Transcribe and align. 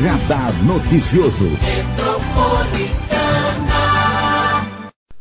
Radar 0.00 0.52
Noticioso. 0.64 1.44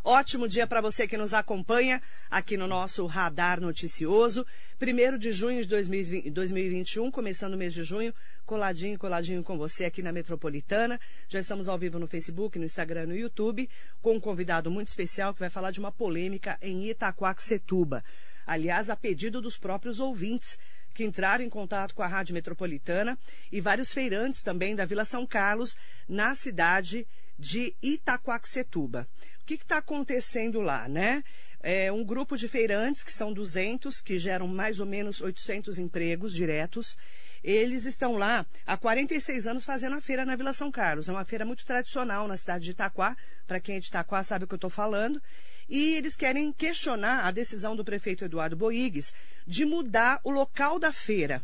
Ótimo 0.04 0.48
dia 0.48 0.68
para 0.68 0.82
você 0.82 1.08
que 1.08 1.18
nos 1.18 1.34
acompanha 1.34 2.00
aqui 2.30 2.56
no 2.56 2.68
nosso 2.68 3.06
Radar 3.08 3.60
Noticioso. 3.60 4.46
Primeiro 4.78 5.18
de 5.18 5.32
junho 5.32 5.66
de 5.66 6.32
2021, 6.32 7.10
começando 7.10 7.56
o 7.56 7.58
mês 7.58 7.74
de 7.74 7.84
junho, 7.84 8.14
coladinho, 8.46 9.00
coladinho 9.00 9.44
com 9.44 9.58
você 9.58 9.86
aqui 9.86 10.04
na 10.04 10.12
Metropolitana. 10.12 11.00
Já 11.28 11.40
estamos 11.40 11.68
ao 11.68 11.78
vivo 11.78 11.98
no 11.98 12.08
Facebook, 12.08 12.60
no 12.60 12.66
Instagram, 12.66 13.08
no 13.08 13.16
YouTube, 13.16 13.68
com 14.02 14.14
um 14.14 14.20
convidado 14.20 14.70
muito 14.70 14.90
especial 14.90 15.34
que 15.34 15.40
vai 15.40 15.50
falar 15.50 15.72
de 15.72 15.80
uma 15.80 15.92
polêmica 15.92 16.56
em 16.62 16.88
Itaquaquecetuba. 16.88 18.04
Aliás, 18.46 18.90
a 18.90 18.96
pedido 18.96 19.42
dos 19.42 19.58
próprios 19.58 20.00
ouvintes 20.00 20.58
que 20.98 21.04
entraram 21.04 21.46
em 21.46 21.50
contato 21.50 21.94
com 21.94 22.02
a 22.02 22.08
Rádio 22.08 22.34
Metropolitana 22.34 23.16
e 23.52 23.62
vários 23.62 23.94
feirantes 23.94 24.42
também 24.42 24.76
da 24.76 24.84
Vila 24.84 25.06
São 25.06 25.28
Carlos, 25.28 25.78
na 26.10 26.34
cidade 26.34 27.06
de 27.38 27.76
Itaquaquecetuba 27.84 29.08
que 29.48 29.54
está 29.54 29.78
acontecendo 29.78 30.60
lá, 30.60 30.90
né? 30.90 31.24
É 31.62 31.92
um 31.92 32.04
grupo 32.04 32.36
de 32.36 32.50
feirantes, 32.50 33.04
que 33.04 33.14
são 33.14 33.32
200, 33.32 34.02
que 34.02 34.20
geram 34.20 34.48
mais 34.48 34.80
ou 34.80 34.86
menos 34.86 35.22
800 35.22 35.80
empregos 35.80 36.34
diretos. 36.34 36.98
Eles 37.44 37.86
estão 37.86 38.18
lá 38.18 38.46
há 38.66 38.76
46 38.76 39.48
anos 39.48 39.64
fazendo 39.64 39.96
a 39.96 40.02
feira 40.02 40.26
na 40.26 40.36
Vila 40.36 40.54
São 40.54 40.70
Carlos. 40.70 41.08
É 41.08 41.12
uma 41.12 41.24
feira 41.24 41.46
muito 41.46 41.66
tradicional 41.66 42.28
na 42.28 42.36
cidade 42.36 42.66
de 42.66 42.72
Itaquá. 42.72 43.16
Para 43.48 43.60
quem 43.60 43.78
é 43.78 43.80
de 43.80 43.88
Itaquá 43.88 44.24
sabe 44.24 44.44
o 44.44 44.48
que 44.48 44.54
eu 44.54 44.58
estou 44.58 44.70
falando. 44.70 45.22
E 45.70 45.96
eles 45.96 46.16
querem 46.16 46.52
questionar 46.52 47.26
a 47.26 47.32
decisão 47.32 47.76
do 47.76 47.84
prefeito 47.84 48.26
Eduardo 48.26 48.56
Boigues 48.56 49.14
de 49.46 49.66
mudar 49.66 50.20
o 50.24 50.32
local 50.32 50.80
da 50.80 50.94
feira. 50.94 51.44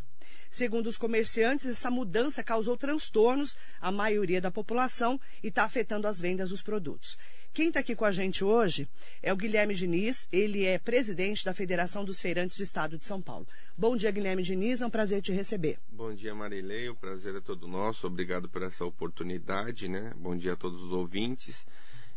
Segundo 0.53 0.85
os 0.85 0.99
comerciantes, 0.99 1.65
essa 1.65 1.89
mudança 1.89 2.43
causou 2.43 2.77
transtornos 2.77 3.57
à 3.81 3.91
maioria 3.91 4.39
da 4.39 4.51
população 4.51 5.19
e 5.41 5.47
está 5.47 5.63
afetando 5.63 6.07
as 6.07 6.21
vendas 6.21 6.51
dos 6.51 6.61
produtos. 6.61 7.17
Quem 7.51 7.69
está 7.69 7.79
aqui 7.79 7.95
com 7.95 8.05
a 8.05 8.11
gente 8.11 8.43
hoje 8.43 8.87
é 9.21 9.33
o 9.33 9.35
Guilherme 9.35 9.73
Diniz, 9.73 10.27
ele 10.31 10.63
é 10.63 10.77
presidente 10.77 11.43
da 11.43 11.55
Federação 11.55 12.05
dos 12.05 12.21
Feirantes 12.21 12.55
do 12.57 12.63
Estado 12.63 12.99
de 12.99 13.05
São 13.05 13.19
Paulo. 13.19 13.47
Bom 13.75 13.97
dia, 13.97 14.11
Guilherme 14.11 14.43
Diniz, 14.43 14.81
é 14.81 14.85
um 14.85 14.91
prazer 14.91 15.23
te 15.23 15.31
receber. 15.31 15.79
Bom 15.91 16.13
dia, 16.13 16.35
Marilei, 16.35 16.87
o 16.87 16.95
prazer 16.95 17.35
é 17.35 17.41
todo 17.41 17.67
nosso, 17.67 18.05
obrigado 18.05 18.47
por 18.47 18.61
essa 18.61 18.85
oportunidade, 18.85 19.87
né? 19.87 20.13
Bom 20.15 20.37
dia 20.37 20.53
a 20.53 20.55
todos 20.55 20.83
os 20.83 20.91
ouvintes. 20.91 21.65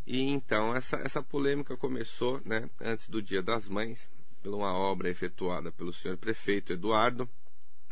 E 0.07 0.23
então, 0.23 0.75
essa, 0.75 0.97
essa 0.99 1.23
polêmica 1.23 1.77
começou, 1.77 2.41
né, 2.45 2.71
antes 2.81 3.09
do 3.09 3.21
Dia 3.21 3.43
das 3.43 3.69
Mães, 3.69 4.09
por 4.43 4.55
uma 4.55 4.73
obra 4.73 5.11
efetuada 5.11 5.73
pelo 5.73 5.93
senhor 5.93 6.17
prefeito 6.17 6.73
Eduardo, 6.73 7.29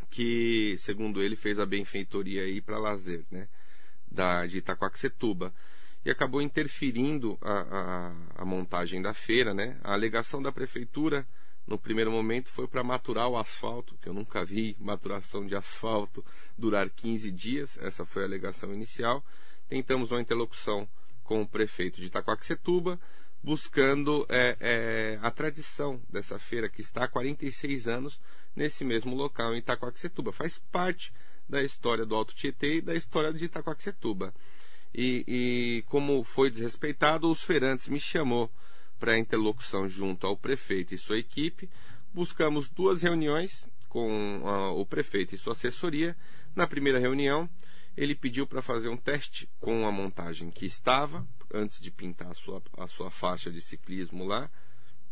que, 0.08 0.76
segundo 0.78 1.20
ele, 1.20 1.34
fez 1.34 1.58
a 1.58 1.66
benfeitoria 1.66 2.42
aí 2.42 2.60
para 2.60 2.78
lazer, 2.78 3.24
né, 3.30 3.48
da, 4.08 4.46
de 4.46 4.58
Itacoaxetuba 4.58 5.52
e 6.04 6.10
acabou 6.10 6.42
interferindo 6.42 7.38
a, 7.40 7.52
a, 7.52 8.42
a, 8.42 8.44
montagem 8.44 9.00
da 9.00 9.14
feira, 9.14 9.54
né? 9.54 9.78
A 9.82 9.94
alegação 9.94 10.42
da 10.42 10.52
prefeitura 10.52 11.26
no 11.66 11.78
primeiro 11.78 12.12
momento 12.12 12.50
foi 12.50 12.68
para 12.68 12.84
maturar 12.84 13.26
o 13.28 13.38
asfalto, 13.38 13.96
que 14.02 14.08
eu 14.08 14.12
nunca 14.12 14.44
vi 14.44 14.76
maturação 14.78 15.46
de 15.46 15.56
asfalto 15.56 16.22
durar 16.58 16.90
15 16.90 17.30
dias, 17.30 17.78
essa 17.78 18.04
foi 18.04 18.22
a 18.22 18.26
alegação 18.26 18.72
inicial. 18.74 19.24
Tentamos 19.66 20.12
uma 20.12 20.20
interlocução 20.20 20.86
com 21.24 21.42
o 21.42 21.48
prefeito 21.48 22.00
de 22.00 22.06
Itacoaxetuba, 22.06 23.00
buscando 23.42 24.24
é, 24.28 24.56
é, 24.60 25.18
a 25.20 25.30
tradição 25.30 26.00
dessa 26.08 26.38
feira 26.38 26.68
que 26.68 26.80
está 26.80 27.04
há 27.04 27.08
46 27.08 27.88
anos 27.88 28.20
nesse 28.54 28.84
mesmo 28.84 29.14
local 29.16 29.54
em 29.54 29.58
Itacoaxetuba. 29.58 30.32
Faz 30.32 30.58
parte 30.70 31.12
da 31.48 31.62
história 31.62 32.06
do 32.06 32.14
Alto 32.14 32.34
Tietê 32.34 32.76
e 32.76 32.80
da 32.80 32.94
história 32.94 33.32
de 33.32 33.44
Itacoaxetuba. 33.46 34.32
E, 34.94 35.24
e 35.26 35.82
como 35.88 36.22
foi 36.22 36.50
desrespeitado, 36.50 37.28
os 37.28 37.42
feirantes 37.42 37.88
me 37.88 37.98
chamou 37.98 38.50
para 38.98 39.18
interlocução 39.18 39.88
junto 39.88 40.26
ao 40.26 40.36
prefeito 40.36 40.94
e 40.94 40.98
sua 40.98 41.18
equipe. 41.18 41.68
Buscamos 42.12 42.68
duas 42.68 43.02
reuniões 43.02 43.68
com 43.88 44.38
uh, 44.38 44.80
o 44.80 44.86
prefeito 44.86 45.34
e 45.34 45.38
sua 45.38 45.52
assessoria. 45.52 46.16
Na 46.54 46.66
primeira 46.66 46.98
reunião, 46.98 47.48
ele 47.96 48.14
pediu 48.14 48.46
para 48.46 48.62
fazer 48.62 48.88
um 48.88 48.96
teste 48.96 49.48
com 49.60 49.86
a 49.86 49.92
montagem 49.92 50.50
que 50.50 50.66
estava, 50.66 51.26
antes 51.52 51.80
de 51.80 51.90
pintar 51.90 52.30
a 52.30 52.34
sua, 52.34 52.62
a 52.76 52.86
sua 52.86 53.10
faixa 53.10 53.50
de 53.50 53.60
ciclismo 53.60 54.24
lá. 54.24 54.50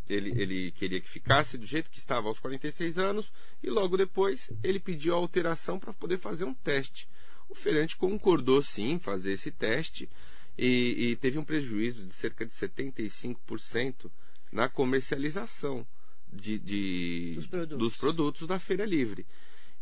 Ele, 0.07 0.31
ele 0.31 0.71
queria 0.71 0.99
que 0.99 1.09
ficasse 1.09 1.57
do 1.57 1.65
jeito 1.65 1.89
que 1.89 1.97
estava 1.97 2.27
aos 2.27 2.39
46 2.39 2.97
anos, 2.97 3.31
e 3.61 3.69
logo 3.69 3.95
depois 3.95 4.51
ele 4.61 4.79
pediu 4.79 5.13
a 5.13 5.17
alteração 5.17 5.79
para 5.79 5.93
poder 5.93 6.17
fazer 6.17 6.43
um 6.43 6.53
teste. 6.53 7.07
O 7.47 7.55
feirante 7.55 7.95
concordou 7.95 8.61
sim 8.61 8.99
fazer 8.99 9.33
esse 9.33 9.49
teste 9.49 10.09
e, 10.57 11.11
e 11.11 11.15
teve 11.15 11.37
um 11.37 11.43
prejuízo 11.43 12.05
de 12.05 12.13
cerca 12.13 12.45
de 12.45 12.51
75% 12.51 14.11
na 14.51 14.67
comercialização 14.67 15.85
de, 16.31 16.59
de 16.59 17.33
dos, 17.35 17.47
produtos. 17.47 17.77
dos, 17.77 17.97
produtos. 17.97 18.47
da 18.47 18.59
Feira 18.59 18.85
Livre. 18.85 19.25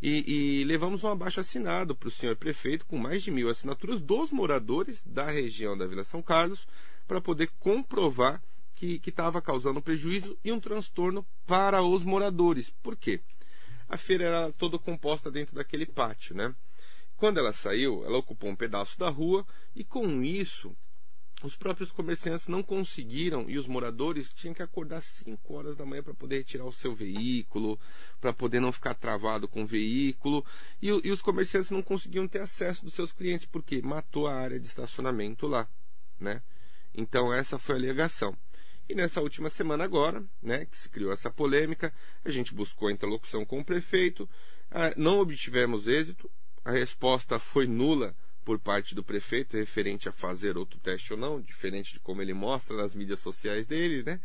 E, 0.02 0.60
e 0.60 0.64
levamos 0.64 1.04
um 1.04 1.08
abaixo 1.08 1.38
assinado 1.38 1.94
para 1.94 2.08
o 2.08 2.10
senhor 2.10 2.34
prefeito 2.34 2.84
com 2.84 2.98
mais 2.98 3.22
de 3.22 3.30
mil 3.30 3.48
assinaturas 3.48 4.00
dos 4.00 4.32
moradores 4.32 5.04
da 5.06 5.30
região 5.30 5.78
da 5.78 5.86
Vila 5.86 6.02
São 6.02 6.20
Carlos 6.20 6.66
para 7.06 7.20
poder 7.20 7.48
comprovar 7.60 8.42
que 8.74 9.00
estava 9.06 9.40
causando 9.40 9.80
prejuízo 9.80 10.36
e 10.44 10.50
um 10.50 10.58
transtorno 10.58 11.24
para 11.46 11.82
os 11.82 12.02
moradores. 12.02 12.68
Por 12.82 12.96
quê? 12.96 13.20
A 13.88 13.96
feira 13.96 14.24
era 14.24 14.52
toda 14.52 14.76
composta 14.76 15.30
dentro 15.30 15.54
daquele 15.54 15.86
pátio, 15.86 16.34
né? 16.34 16.52
Quando 17.16 17.38
ela 17.38 17.52
saiu, 17.52 18.04
ela 18.04 18.18
ocupou 18.18 18.50
um 18.50 18.56
pedaço 18.56 18.98
da 18.98 19.08
rua 19.08 19.46
e 19.72 19.84
com 19.84 20.24
isso 20.24 20.76
os 21.42 21.56
próprios 21.56 21.90
comerciantes 21.90 22.46
não 22.46 22.62
conseguiram 22.62 23.48
e 23.48 23.58
os 23.58 23.66
moradores 23.66 24.32
tinham 24.32 24.54
que 24.54 24.62
acordar 24.62 25.00
5 25.00 25.54
horas 25.54 25.76
da 25.76 25.84
manhã 25.84 26.02
para 26.02 26.14
poder 26.14 26.38
retirar 26.38 26.64
o 26.64 26.72
seu 26.72 26.94
veículo, 26.94 27.78
para 28.20 28.32
poder 28.32 28.60
não 28.60 28.72
ficar 28.72 28.94
travado 28.94 29.48
com 29.48 29.62
o 29.62 29.66
veículo. 29.66 30.44
E, 30.80 30.88
e, 30.88 31.10
os 31.10 31.20
comerciantes 31.20 31.70
não 31.70 31.82
conseguiam 31.82 32.28
ter 32.28 32.40
acesso 32.40 32.84
dos 32.84 32.94
seus 32.94 33.12
clientes, 33.12 33.46
porque 33.46 33.82
matou 33.82 34.26
a 34.28 34.34
área 34.34 34.60
de 34.60 34.66
estacionamento 34.66 35.46
lá. 35.46 35.68
Né? 36.18 36.40
Então, 36.94 37.32
essa 37.32 37.58
foi 37.58 37.74
a 37.74 37.78
alegação. 37.78 38.36
E 38.88 38.94
nessa 38.94 39.20
última 39.20 39.48
semana, 39.48 39.84
agora, 39.84 40.24
né, 40.42 40.66
que 40.66 40.76
se 40.76 40.88
criou 40.88 41.12
essa 41.12 41.30
polêmica, 41.30 41.92
a 42.24 42.30
gente 42.30 42.54
buscou 42.54 42.88
a 42.88 42.92
interlocução 42.92 43.44
com 43.44 43.60
o 43.60 43.64
prefeito, 43.64 44.28
ah, 44.70 44.92
não 44.96 45.18
obtivemos 45.18 45.88
êxito, 45.88 46.30
a 46.64 46.70
resposta 46.70 47.38
foi 47.38 47.66
nula 47.66 48.14
por 48.44 48.58
parte 48.58 48.94
do 48.94 49.04
prefeito 49.04 49.56
referente 49.56 50.08
a 50.08 50.12
fazer 50.12 50.56
outro 50.56 50.78
teste 50.80 51.12
ou 51.12 51.18
não, 51.18 51.40
diferente 51.40 51.94
de 51.94 52.00
como 52.00 52.22
ele 52.22 52.34
mostra 52.34 52.76
nas 52.76 52.94
mídias 52.94 53.20
sociais 53.20 53.66
dele, 53.66 54.02
né? 54.02 54.20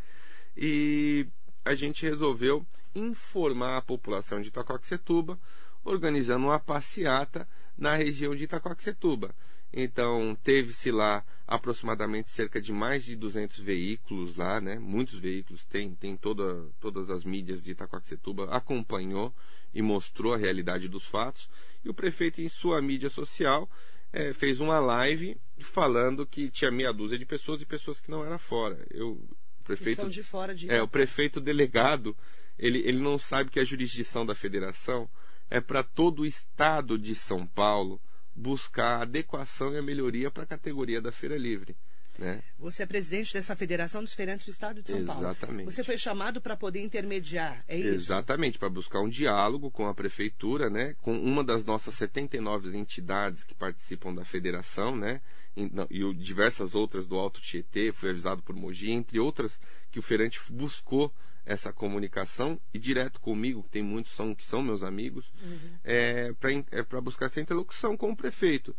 E 0.55 1.28
a 1.63 1.75
gente 1.75 2.05
resolveu 2.05 2.66
informar 2.95 3.78
a 3.78 3.81
população 3.81 4.41
de 4.41 4.47
Itacoaxetuba, 4.47 5.39
organizando 5.83 6.47
uma 6.47 6.59
passeata 6.59 7.47
na 7.78 7.95
região 7.95 8.35
de 8.35 8.45
Itacoaxetuba. 8.45 9.35
Então, 9.72 10.35
teve-se 10.44 10.91
lá 10.91 11.23
aproximadamente 11.45 12.29
cerca 12.29 12.59
de 12.59 12.72
mais 12.72 13.03
de 13.03 13.16
200 13.16 13.59
veículos 13.59 14.38
lá, 14.38 14.59
né? 14.61 14.79
Muitos 14.79 15.19
veículos, 15.19 15.66
tem, 15.66 15.94
tem 15.94 16.16
toda, 16.16 16.66
todas 16.79 17.09
as 17.09 17.23
mídias 17.23 17.63
de 17.63 17.72
Itacoaxetuba, 17.72 18.45
acompanhou 18.45 19.34
e 19.73 19.81
mostrou 19.81 20.34
a 20.34 20.38
realidade 20.38 20.88
dos 20.88 21.05
fatos. 21.05 21.49
E 21.84 21.89
o 21.89 21.94
prefeito, 21.94 22.41
em 22.41 22.49
sua 22.49 22.81
mídia 22.81 23.09
social, 23.09 23.69
é, 24.17 24.33
fez 24.33 24.59
uma 24.59 24.79
live 24.79 25.38
falando 25.59 26.25
que 26.25 26.50
tinha 26.50 26.72
meia 26.72 26.91
dúzia 26.91 27.19
de 27.19 27.25
pessoas 27.25 27.61
e 27.61 27.66
pessoas 27.66 28.01
que 28.01 28.09
não 28.09 28.25
eram 28.25 28.39
fora. 28.39 28.83
Eu, 28.89 29.11
o 29.59 29.63
prefeito, 29.63 30.09
de 30.09 30.23
fora 30.23 30.55
de 30.55 30.69
é, 30.72 30.81
o 30.81 30.88
prefeito 30.88 31.39
delegado, 31.39 32.17
ele, 32.58 32.79
ele 32.79 32.99
não 32.99 33.19
sabe 33.19 33.52
que 33.52 33.59
a 33.59 33.64
jurisdição 33.64 34.25
da 34.25 34.34
federação 34.34 35.08
é 35.52 35.61
para 35.61 35.84
todo 35.84 36.23
o 36.23 36.25
estado 36.25 36.97
de 36.97 37.14
São 37.14 37.46
Paulo 37.46 38.02
buscar 38.35 38.97
a 38.97 39.02
adequação 39.03 39.72
e 39.73 39.78
a 39.78 39.84
melhoria 39.84 40.31
para 40.31 40.43
a 40.43 40.47
categoria 40.47 40.99
da 40.99 41.11
Feira 41.11 41.37
Livre. 41.37 41.75
Né? 42.17 42.41
Você 42.58 42.84
é 42.84 42.85
presidente 42.85 43.34
dessa 43.34 43.55
Federação 43.55 44.03
dos 44.03 44.14
Feirantes 44.14 44.46
do 44.46 44.52
Estado 44.52 44.81
de 44.81 44.90
São 44.90 44.99
Exatamente. 44.99 45.23
Paulo. 45.23 45.37
Exatamente. 45.37 45.66
Você 45.66 45.84
foi 45.84 45.97
chamado 45.97 46.41
para 46.41 46.55
poder 46.55 46.81
intermediar, 46.81 47.64
é 47.67 47.78
isso? 47.78 47.90
Exatamente, 47.90 48.58
para 48.58 48.69
buscar 48.69 49.02
um 49.02 49.09
diálogo 49.09 49.69
com 49.69 49.87
a 49.87 49.93
prefeitura, 49.93 50.69
né? 50.69 50.96
com 51.02 51.17
uma 51.17 51.43
das 51.43 51.64
nossas 51.64 51.96
79 51.96 52.75
entidades 52.78 53.43
que 53.43 53.53
participam 53.53 54.14
da 54.14 54.25
federação, 54.25 54.96
né? 54.96 55.22
e, 55.58 55.69
não, 55.73 55.87
e 55.90 56.14
diversas 56.14 56.75
outras 56.75 57.08
do 57.08 57.17
Alto 57.17 57.41
Tietê, 57.41 57.91
fui 57.91 58.11
avisado 58.11 58.43
por 58.43 58.55
Mogi, 58.55 58.91
entre 58.91 59.20
outras 59.20 59.59
que 59.91 59.99
o 59.99 60.02
feirante 60.02 60.40
buscou 60.52 61.13
essa 61.46 61.72
comunicação 61.72 62.59
e 62.73 62.78
direto 62.78 63.20
comigo, 63.22 63.63
que 63.63 63.70
tem 63.70 63.81
muitos 63.81 64.11
são, 64.11 64.35
que 64.35 64.46
são 64.46 64.61
meus 64.61 64.84
amigos, 64.84 65.31
uhum. 65.41 65.78
é, 65.84 66.34
para 66.34 66.97
é 66.97 67.02
buscar 67.02 67.28
essa 67.28 67.40
interlocução 67.40 67.96
com 67.96 68.11
o 68.11 68.16
prefeito. 68.16 68.75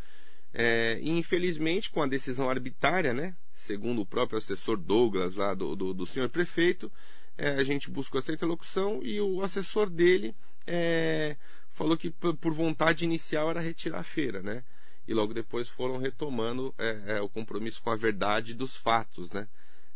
É, 0.52 0.98
e 1.00 1.10
infelizmente, 1.10 1.90
com 1.90 2.02
a 2.02 2.06
decisão 2.06 2.48
arbitrária, 2.48 3.12
né, 3.12 3.36
segundo 3.52 4.00
o 4.00 4.06
próprio 4.06 4.38
assessor 4.38 4.76
Douglas, 4.76 5.34
lá 5.34 5.54
do, 5.54 5.76
do, 5.76 5.94
do 5.94 6.06
senhor 6.06 6.28
prefeito, 6.28 6.90
é, 7.36 7.50
a 7.50 7.64
gente 7.64 7.90
buscou 7.90 8.18
essa 8.18 8.32
interlocução 8.32 9.00
e 9.02 9.20
o 9.20 9.42
assessor 9.42 9.88
dele 9.88 10.34
é, 10.66 11.36
falou 11.72 11.96
que 11.96 12.10
por 12.10 12.52
vontade 12.52 13.04
inicial 13.04 13.50
era 13.50 13.60
retirar 13.60 14.00
a 14.00 14.04
feira, 14.04 14.42
né? 14.42 14.64
e 15.08 15.14
logo 15.14 15.32
depois 15.32 15.70
foram 15.70 15.96
retomando 15.96 16.74
é, 16.76 17.16
é, 17.16 17.20
o 17.22 17.30
compromisso 17.30 17.82
com 17.82 17.90
a 17.90 17.96
verdade 17.96 18.52
dos 18.52 18.76
fatos, 18.76 19.32
né? 19.32 19.48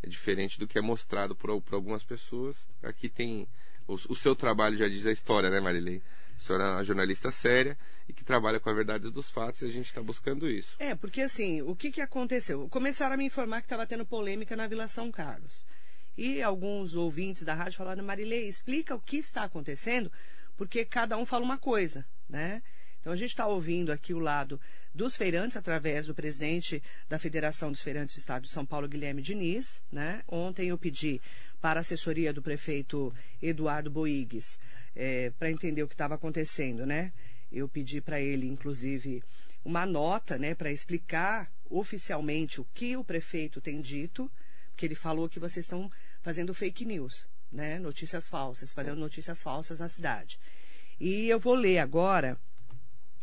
É 0.03 0.09
diferente 0.09 0.59
do 0.59 0.67
que 0.67 0.79
é 0.79 0.81
mostrado 0.81 1.37
por, 1.37 1.61
por 1.61 1.75
algumas 1.75 2.03
pessoas. 2.03 2.67
Aqui 2.83 3.11
tem 3.11 3.47
o, 3.87 3.93
o, 3.95 4.17
seu 4.17 4.35
trabalho 4.35 4.77
já 4.77 4.89
diz 4.89 5.07
a 5.07 5.13
história, 5.13 5.51
né, 5.51 5.61
Marilei? 5.61 6.03
A 6.43 6.45
senhora 6.45 6.65
é 6.65 6.71
uma 6.73 6.85
jornalista 6.85 7.31
séria 7.31 7.79
e 8.09 8.13
que 8.13 8.25
trabalha 8.25 8.59
com 8.59 8.69
a 8.69 8.73
verdade 8.75 9.09
dos 9.13 9.31
fatos 9.31 9.63
e 9.63 9.67
a 9.67 9.69
gente 9.69 9.87
está 9.87 10.03
buscando 10.03 10.51
isso. 10.51 10.75
É, 10.77 10.93
porque 10.93 11.21
assim, 11.21 11.63
o 11.63 11.77
que, 11.77 11.93
que 11.93 12.01
aconteceu? 12.01 12.69
Começaram 12.69 13.15
a 13.15 13.17
me 13.17 13.25
informar 13.25 13.61
que 13.61 13.67
estava 13.67 13.87
tendo 13.87 14.05
polêmica 14.05 14.57
na 14.57 14.67
Vila 14.67 14.89
São 14.89 15.13
Carlos. 15.13 15.65
E 16.19 16.43
alguns 16.43 16.97
ouvintes 16.97 17.45
da 17.45 17.55
rádio 17.55 17.79
falaram, 17.79 18.05
Marilei, 18.05 18.49
explica 18.49 18.93
o 18.93 19.01
que 19.01 19.19
está 19.19 19.45
acontecendo, 19.45 20.11
porque 20.57 20.85
cada 20.85 21.17
um 21.17 21.25
fala 21.25 21.45
uma 21.45 21.59
coisa, 21.59 22.05
né? 22.29 22.61
Então 23.01 23.13
a 23.13 23.17
gente 23.17 23.31
está 23.31 23.47
ouvindo 23.47 23.93
aqui 23.93 24.13
o 24.13 24.19
lado 24.19 24.61
dos 24.93 25.15
feirantes 25.15 25.57
através 25.57 26.07
do 26.07 26.15
presidente 26.15 26.83
da 27.09 27.21
Federação 27.21 27.71
dos 27.71 27.83
Feirantes 27.83 28.17
do 28.17 28.19
Estado 28.19 28.43
de 28.43 28.51
São 28.51 28.67
Paulo, 28.67 28.89
Guilherme 28.89 29.23
Diniz. 29.23 29.81
Né? 29.93 30.23
Ontem 30.27 30.69
eu 30.69 30.79
pedi 30.79 31.21
para 31.61 31.79
a 31.79 31.83
assessoria 31.83 32.33
do 32.33 32.43
prefeito 32.43 33.15
Eduardo 33.41 33.91
Boigues 33.91 34.59
é, 34.95 35.31
para 35.39 35.51
entender 35.51 35.83
o 35.83 35.89
que 35.89 35.95
estava 35.95 36.15
acontecendo, 36.15 36.87
né? 36.87 37.13
Eu 37.51 37.69
pedi 37.69 38.01
para 38.01 38.21
ele, 38.21 38.47
inclusive, 38.47 39.23
uma 39.65 39.87
nota, 39.87 40.39
né, 40.39 40.55
para 40.55 40.73
explicar 40.73 41.51
oficialmente 41.69 42.61
o 42.61 42.67
que 42.75 42.97
o 42.97 43.05
prefeito 43.05 43.61
tem 43.61 43.81
dito, 43.81 44.31
porque 44.71 44.87
ele 44.87 44.95
falou 44.95 45.29
que 45.29 45.39
vocês 45.39 45.65
estão 45.65 45.91
fazendo 46.23 46.55
fake 46.55 46.85
news, 46.85 47.27
né, 47.51 47.79
notícias 47.79 48.29
falsas, 48.29 48.71
espalhando 48.71 48.99
notícias 48.99 49.43
falsas 49.43 49.81
na 49.81 49.89
cidade. 49.89 50.39
E 50.99 51.29
eu 51.29 51.39
vou 51.39 51.55
ler 51.55 51.79
agora 51.79 52.39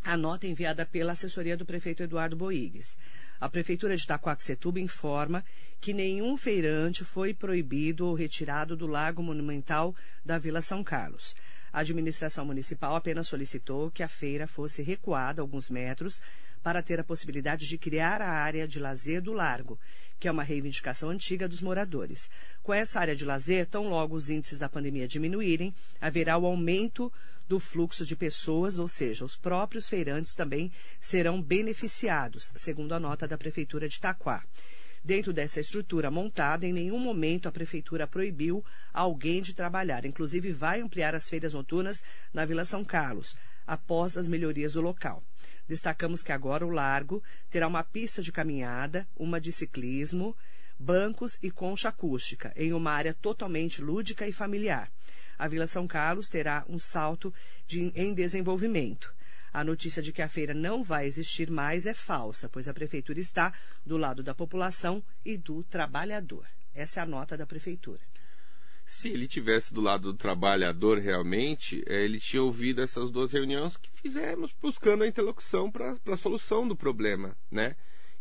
a 0.04 0.16
nota 0.16 0.48
enviada 0.48 0.86
pela 0.86 1.14
assessoria 1.14 1.58
do 1.58 1.66
prefeito 1.66 2.04
Eduardo 2.04 2.36
Boigues. 2.36 2.98
A 3.40 3.48
Prefeitura 3.48 3.96
de 3.96 4.04
Itacoaxetuba 4.04 4.80
informa 4.80 5.46
que 5.80 5.94
nenhum 5.94 6.36
feirante 6.36 7.06
foi 7.06 7.34
proibido 7.34 8.06
ou 8.06 8.14
retirado 8.14 8.76
do 8.76 8.86
Lago 8.86 9.24
Monumental 9.24 9.96
da 10.26 10.38
Vila 10.38 10.62
São 10.62 10.84
Carlos. 10.84 11.36
A 11.72 11.80
administração 11.80 12.46
municipal 12.46 12.96
apenas 12.96 13.28
solicitou 13.28 13.92
que 13.92 14.04
a 14.04 14.08
feira 14.08 14.48
fosse 14.48 14.82
recuada 14.82 15.42
alguns 15.42 15.70
metros 15.70 16.22
para 16.64 16.82
ter 16.82 17.00
a 17.00 17.04
possibilidade 17.04 17.68
de 17.68 17.78
criar 17.78 18.22
a 18.22 18.30
área 18.30 18.68
de 18.68 18.80
lazer 18.80 19.22
do 19.22 19.34
largo, 19.34 19.80
que 20.20 20.28
é 20.28 20.32
uma 20.32 20.44
reivindicação 20.44 21.10
antiga 21.10 21.48
dos 21.48 21.62
moradores. 21.62 22.30
Com 22.62 22.74
essa 22.74 23.00
área 23.00 23.16
de 23.16 23.24
lazer, 23.24 23.66
tão 23.66 23.88
logo 23.90 24.16
os 24.16 24.30
índices 24.30 24.60
da 24.60 24.68
pandemia 24.68 25.08
diminuírem, 25.08 25.74
haverá 26.02 26.38
o 26.38 26.46
aumento 26.46 27.12
do 27.48 27.60
fluxo 27.60 28.06
de 28.06 28.16
pessoas, 28.16 28.78
ou 28.78 28.88
seja, 28.88 29.26
os 29.26 29.36
próprios 29.36 29.88
feirantes 29.90 30.36
também 30.36 30.72
serão 31.00 31.42
beneficiados, 31.42 32.52
segundo 32.56 32.94
a 32.94 33.00
nota 33.00 33.28
da 33.28 33.38
Prefeitura 33.38 33.90
de 33.90 33.96
Itaquá. 33.96 34.44
Dentro 35.04 35.32
dessa 35.32 35.60
estrutura 35.60 36.12
montada, 36.12 36.66
em 36.66 36.74
nenhum 36.74 37.00
momento 37.00 37.48
a 37.48 37.52
Prefeitura 37.52 38.06
proibiu 38.06 38.64
alguém 38.94 39.42
de 39.42 39.54
trabalhar. 39.54 40.06
Inclusive, 40.06 40.52
vai 40.52 40.82
ampliar 40.82 41.16
as 41.16 41.30
feiras 41.30 41.54
noturnas 41.54 42.04
na 42.34 42.46
Vila 42.46 42.66
São 42.66 42.84
Carlos, 42.84 43.38
após 43.66 44.18
as 44.18 44.28
melhorias 44.28 44.74
do 44.74 44.82
local. 44.82 45.24
Destacamos 45.68 46.24
que 46.24 46.32
agora 46.32 46.66
o 46.66 46.72
Largo 46.72 47.24
terá 47.50 47.68
uma 47.68 47.84
pista 47.84 48.22
de 48.22 48.32
caminhada, 48.32 49.08
uma 49.16 49.40
de 49.40 49.52
ciclismo, 49.52 50.36
bancos 50.78 51.38
e 51.42 51.52
concha 51.52 51.90
acústica, 51.90 52.52
em 52.56 52.74
uma 52.74 52.92
área 52.92 53.14
totalmente 53.14 53.82
lúdica 53.82 54.28
e 54.28 54.34
familiar 54.34 54.92
a 55.40 55.48
Vila 55.48 55.66
São 55.66 55.88
Carlos 55.88 56.28
terá 56.28 56.66
um 56.68 56.78
salto 56.78 57.34
de, 57.66 57.94
em 57.96 58.14
desenvolvimento. 58.14 59.16
A 59.54 59.64
notícia 59.64 60.02
de 60.02 60.12
que 60.12 60.22
a 60.22 60.30
feira 60.30 60.54
não 60.54 60.84
vai 60.84 61.06
existir 61.06 61.50
mais 61.50 61.86
é 61.86 61.94
falsa, 61.94 62.48
pois 62.50 62.68
a 62.68 62.74
prefeitura 62.74 63.20
está 63.20 63.54
do 63.86 63.98
lado 63.98 64.22
da 64.24 64.34
população 64.34 65.04
e 65.26 65.38
do 65.38 65.64
trabalhador. 65.64 66.46
Essa 66.74 67.00
é 67.00 67.04
a 67.04 67.06
nota 67.06 67.36
da 67.36 67.46
prefeitura. 67.46 68.00
Se 68.86 69.10
ele 69.10 69.28
tivesse 69.28 69.74
do 69.74 69.82
lado 69.82 70.12
do 70.12 70.18
trabalhador 70.18 70.98
realmente, 70.98 71.84
é, 71.88 72.04
ele 72.04 72.20
tinha 72.20 72.42
ouvido 72.42 72.82
essas 72.82 73.12
duas 73.12 73.32
reuniões 73.32 73.78
que 73.78 73.90
fizemos 74.02 74.56
buscando 74.60 75.04
a 75.04 75.08
interlocução 75.08 75.72
para 75.72 75.96
a 76.08 76.18
solução 76.18 76.68
do 76.68 76.76
problema, 76.76 77.38
né? 77.52 77.76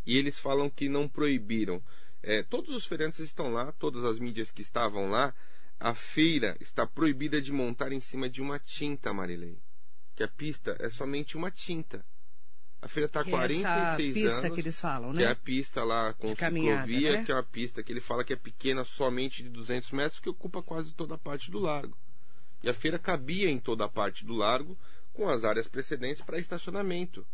E 0.04 0.16
eles 0.16 0.38
falam 0.38 0.68
que 0.68 0.88
não 0.88 1.08
proibiram. 1.08 1.82
É, 2.22 2.42
todos 2.42 2.74
os 2.74 2.86
feirantes 2.86 3.20
estão 3.20 3.50
lá, 3.50 3.72
todas 3.72 4.04
as 4.04 4.18
mídias 4.18 4.50
que 4.50 4.60
estavam 4.60 5.10
lá 5.10 5.34
a 5.80 5.94
feira 5.94 6.56
está 6.60 6.84
proibida 6.84 7.40
de 7.40 7.52
montar 7.52 7.92
em 7.92 8.00
cima 8.00 8.28
de 8.28 8.42
uma 8.42 8.58
tinta, 8.58 9.12
Marilei. 9.12 9.58
Que 10.18 10.24
a 10.24 10.26
pista 10.26 10.76
é 10.80 10.90
somente 10.90 11.36
uma 11.36 11.48
tinta. 11.48 12.04
A 12.82 12.88
feira 12.88 13.06
está 13.06 13.20
há 13.20 13.24
46 13.24 14.16
é 14.16 14.26
essa 14.26 14.38
anos. 14.46 14.54
que 14.56 14.60
eles 14.60 14.80
falam, 14.80 15.12
né? 15.12 15.20
Que 15.20 15.24
é 15.28 15.30
a 15.30 15.36
pista 15.36 15.84
lá 15.84 16.12
com 16.12 16.34
ciclovia, 16.34 17.12
né? 17.12 17.24
que 17.24 17.30
é 17.30 17.36
uma 17.36 17.44
pista 17.44 17.84
que 17.84 17.92
ele 17.92 18.00
fala 18.00 18.24
que 18.24 18.32
é 18.32 18.36
pequena 18.36 18.82
somente 18.82 19.44
de 19.44 19.48
200 19.48 19.92
metros, 19.92 20.18
que 20.18 20.28
ocupa 20.28 20.60
quase 20.60 20.90
toda 20.90 21.14
a 21.14 21.18
parte 21.18 21.52
do 21.52 21.60
largo. 21.60 21.96
E 22.64 22.68
a 22.68 22.74
feira 22.74 22.98
cabia 22.98 23.48
em 23.48 23.60
toda 23.60 23.84
a 23.84 23.88
parte 23.88 24.26
do 24.26 24.34
largo, 24.34 24.76
com 25.12 25.28
as 25.28 25.44
áreas 25.44 25.68
precedentes 25.68 26.20
para 26.20 26.36
estacionamento. 26.36 27.24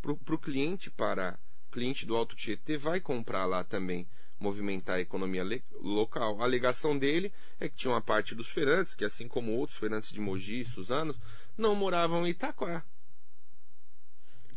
Para 0.00 0.12
o 0.12 0.38
cliente 0.38 0.90
parar. 0.90 1.38
O 1.68 1.72
cliente 1.72 2.06
do 2.06 2.16
Alto 2.16 2.34
Tietê 2.34 2.78
vai 2.78 2.98
comprar 2.98 3.44
lá 3.44 3.62
também 3.62 4.08
movimentar 4.38 4.96
a 4.96 5.00
economia 5.00 5.42
local. 5.80 6.40
A 6.40 6.44
alegação 6.44 6.96
dele 6.96 7.32
é 7.58 7.68
que 7.68 7.76
tinha 7.76 7.92
uma 7.92 8.00
parte 8.00 8.34
dos 8.34 8.48
feirantes, 8.48 8.94
que 8.94 9.04
assim 9.04 9.28
como 9.28 9.52
outros 9.52 9.78
feirantes 9.78 10.12
de 10.12 10.20
Mogi 10.20 10.60
e 10.60 10.64
Suzanos, 10.64 11.18
não 11.56 11.74
moravam 11.74 12.26
em 12.26 12.30
Itaquá. 12.30 12.84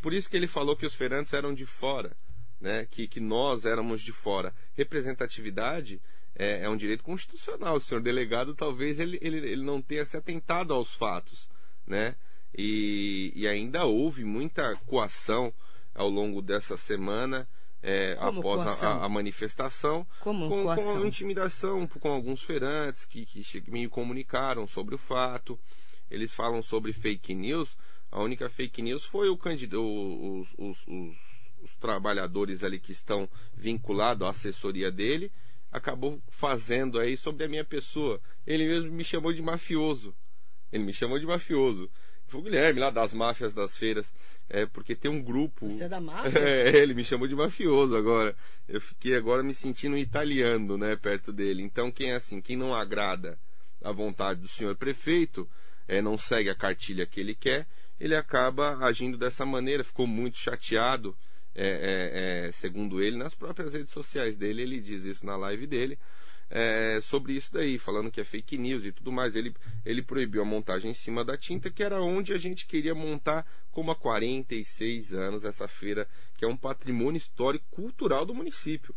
Por 0.02 0.14
isso 0.14 0.30
que 0.30 0.38
ele 0.38 0.48
falou 0.48 0.76
que 0.76 0.86
os 0.86 0.96
feirantes 0.96 1.34
eram 1.34 1.54
de 1.54 1.66
fora, 1.66 2.16
né? 2.60 2.86
que, 2.90 3.08
que 3.08 3.20
nós 3.20 3.66
éramos 3.66 4.02
de 4.02 4.12
fora. 4.12 4.54
Representatividade 4.74 6.02
é, 6.36 6.64
é 6.64 6.70
um 6.70 6.78
direito 6.78 7.04
constitucional. 7.04 7.76
O 7.76 7.82
senhor 7.82 8.02
delegado 8.02 8.56
talvez 8.56 9.00
ele, 9.00 9.20
ele, 9.22 9.38
ele 9.38 9.64
não 9.64 9.82
tenha 9.82 10.06
se 10.06 10.16
atentado 10.16 10.74
aos 10.74 10.94
fatos. 10.94 11.50
Né? 11.86 12.16
E, 12.58 13.34
e 13.36 13.48
ainda 13.48 13.86
houve 13.86 14.24
muita 14.24 14.76
coação 14.86 15.54
ao 15.94 16.10
longo 16.10 16.42
dessa 16.42 16.78
semana 16.78 17.48
é, 17.82 18.18
após 18.20 18.84
a, 18.84 19.06
a, 19.06 19.10
manifestação, 19.10 20.06
Como 20.20 20.50
com, 20.50 20.76
com 20.76 21.06
intimidação 21.06 21.88
com 21.88 22.10
alguns 22.10 22.42
feirantes 22.42 23.06
que, 23.06 23.26
que 23.26 23.72
me 23.72 23.88
comunicaram 23.88 24.68
sobre 24.68 24.96
o 24.96 24.98
fato. 24.98 25.58
Eles 26.10 26.34
falam 26.34 26.62
sobre 26.62 26.94
fake 26.94 27.34
news. 27.34 27.76
A 28.12 28.22
única 28.22 28.50
fake 28.50 28.82
news 28.82 29.06
foi 29.06 29.30
o 29.30 29.38
candidato, 29.38 29.82
os, 29.82 30.48
os, 30.58 30.88
os, 30.88 31.16
os 31.62 31.76
trabalhadores 31.78 32.64
ali 32.64 32.80
que 32.80 32.92
estão 32.92 33.30
vinculados 33.54 34.26
à 34.26 34.32
assessoria 34.32 34.92
dele, 34.92 35.32
acabou 35.72 36.20
fazendo 36.28 37.00
aí 37.00 37.16
sobre 37.16 37.46
a 37.46 37.48
minha 37.48 37.64
pessoa. 37.64 38.20
Ele 38.46 38.68
mesmo 38.68 38.92
me 38.92 39.04
chamou 39.04 39.32
de 39.32 39.42
mafioso. 39.42 40.16
Ele 40.72 40.84
me 40.84 40.94
chamou 40.94 41.20
de 41.20 41.26
mafioso. 41.26 41.90
Foi 42.30 42.42
o 42.42 42.44
Guilherme, 42.44 42.80
lá 42.80 42.92
das 42.92 43.12
máfias 43.12 43.54
das 43.54 43.76
feiras. 43.76 44.14
É, 44.48 44.66
porque 44.66 44.96
tem 44.96 45.10
um 45.10 45.22
grupo. 45.22 45.68
Você 45.68 45.84
é 45.84 45.90
da 45.90 46.00
máfia? 46.02 46.40
É, 46.40 46.78
ele 46.78 46.94
me 46.94 47.04
chamou 47.04 47.28
de 47.28 47.36
mafioso 47.36 47.96
agora. 47.96 48.36
Eu 48.68 48.80
fiquei 48.80 49.16
agora 49.16 49.44
me 49.44 49.54
sentindo 49.54 49.98
italiano, 49.98 50.78
né, 50.78 50.96
perto 50.96 51.34
dele. 51.34 51.64
Então, 51.64 51.92
quem 51.92 52.12
é 52.12 52.16
assim, 52.16 52.40
quem 52.42 52.56
não 52.56 52.74
agrada 52.76 53.38
a 53.84 53.92
vontade 53.92 54.42
do 54.42 54.48
senhor 54.48 54.76
prefeito, 54.76 55.50
é, 55.90 56.02
não 56.02 56.18
segue 56.18 56.50
a 56.50 56.56
cartilha 56.56 57.06
que 57.06 57.20
ele 57.20 57.34
quer, 57.34 57.68
ele 58.00 58.16
acaba 58.16 58.78
agindo 58.86 59.18
dessa 59.18 59.46
maneira. 59.46 59.84
Ficou 59.84 60.06
muito 60.06 60.38
chateado, 60.38 61.18
é, 61.56 61.68
é, 61.68 62.48
é 62.48 62.52
segundo 62.52 63.02
ele, 63.02 63.18
nas 63.18 63.34
próprias 63.34 63.74
redes 63.74 63.90
sociais 63.90 64.38
dele. 64.38 64.62
Ele 64.62 64.80
diz 64.80 65.04
isso 65.04 65.26
na 65.26 65.36
live 65.36 65.66
dele 65.66 65.98
é, 66.50 67.00
sobre 67.02 67.34
isso 67.34 67.52
daí, 67.52 67.78
falando 67.78 68.12
que 68.12 68.22
é 68.22 68.24
fake 68.24 68.58
news 68.58 68.86
e 68.86 68.92
tudo 68.92 69.12
mais. 69.12 69.36
Ele, 69.36 69.54
ele 69.86 70.02
proibiu 70.02 70.42
a 70.42 70.46
montagem 70.46 70.92
em 70.92 70.94
cima 70.94 71.26
da 71.26 71.36
tinta, 71.36 71.70
que 71.70 71.84
era 71.84 72.02
onde 72.02 72.34
a 72.34 72.38
gente 72.38 72.66
queria 72.66 72.96
montar 72.96 73.46
como 73.72 73.92
há 73.92 73.96
46 73.96 75.14
anos 75.14 75.44
essa 75.44 75.68
feira, 75.68 76.08
que 76.38 76.46
é 76.46 76.48
um 76.48 76.58
patrimônio 76.58 77.18
histórico 77.18 77.66
cultural 77.70 78.26
do 78.26 78.34
município. 78.34 78.96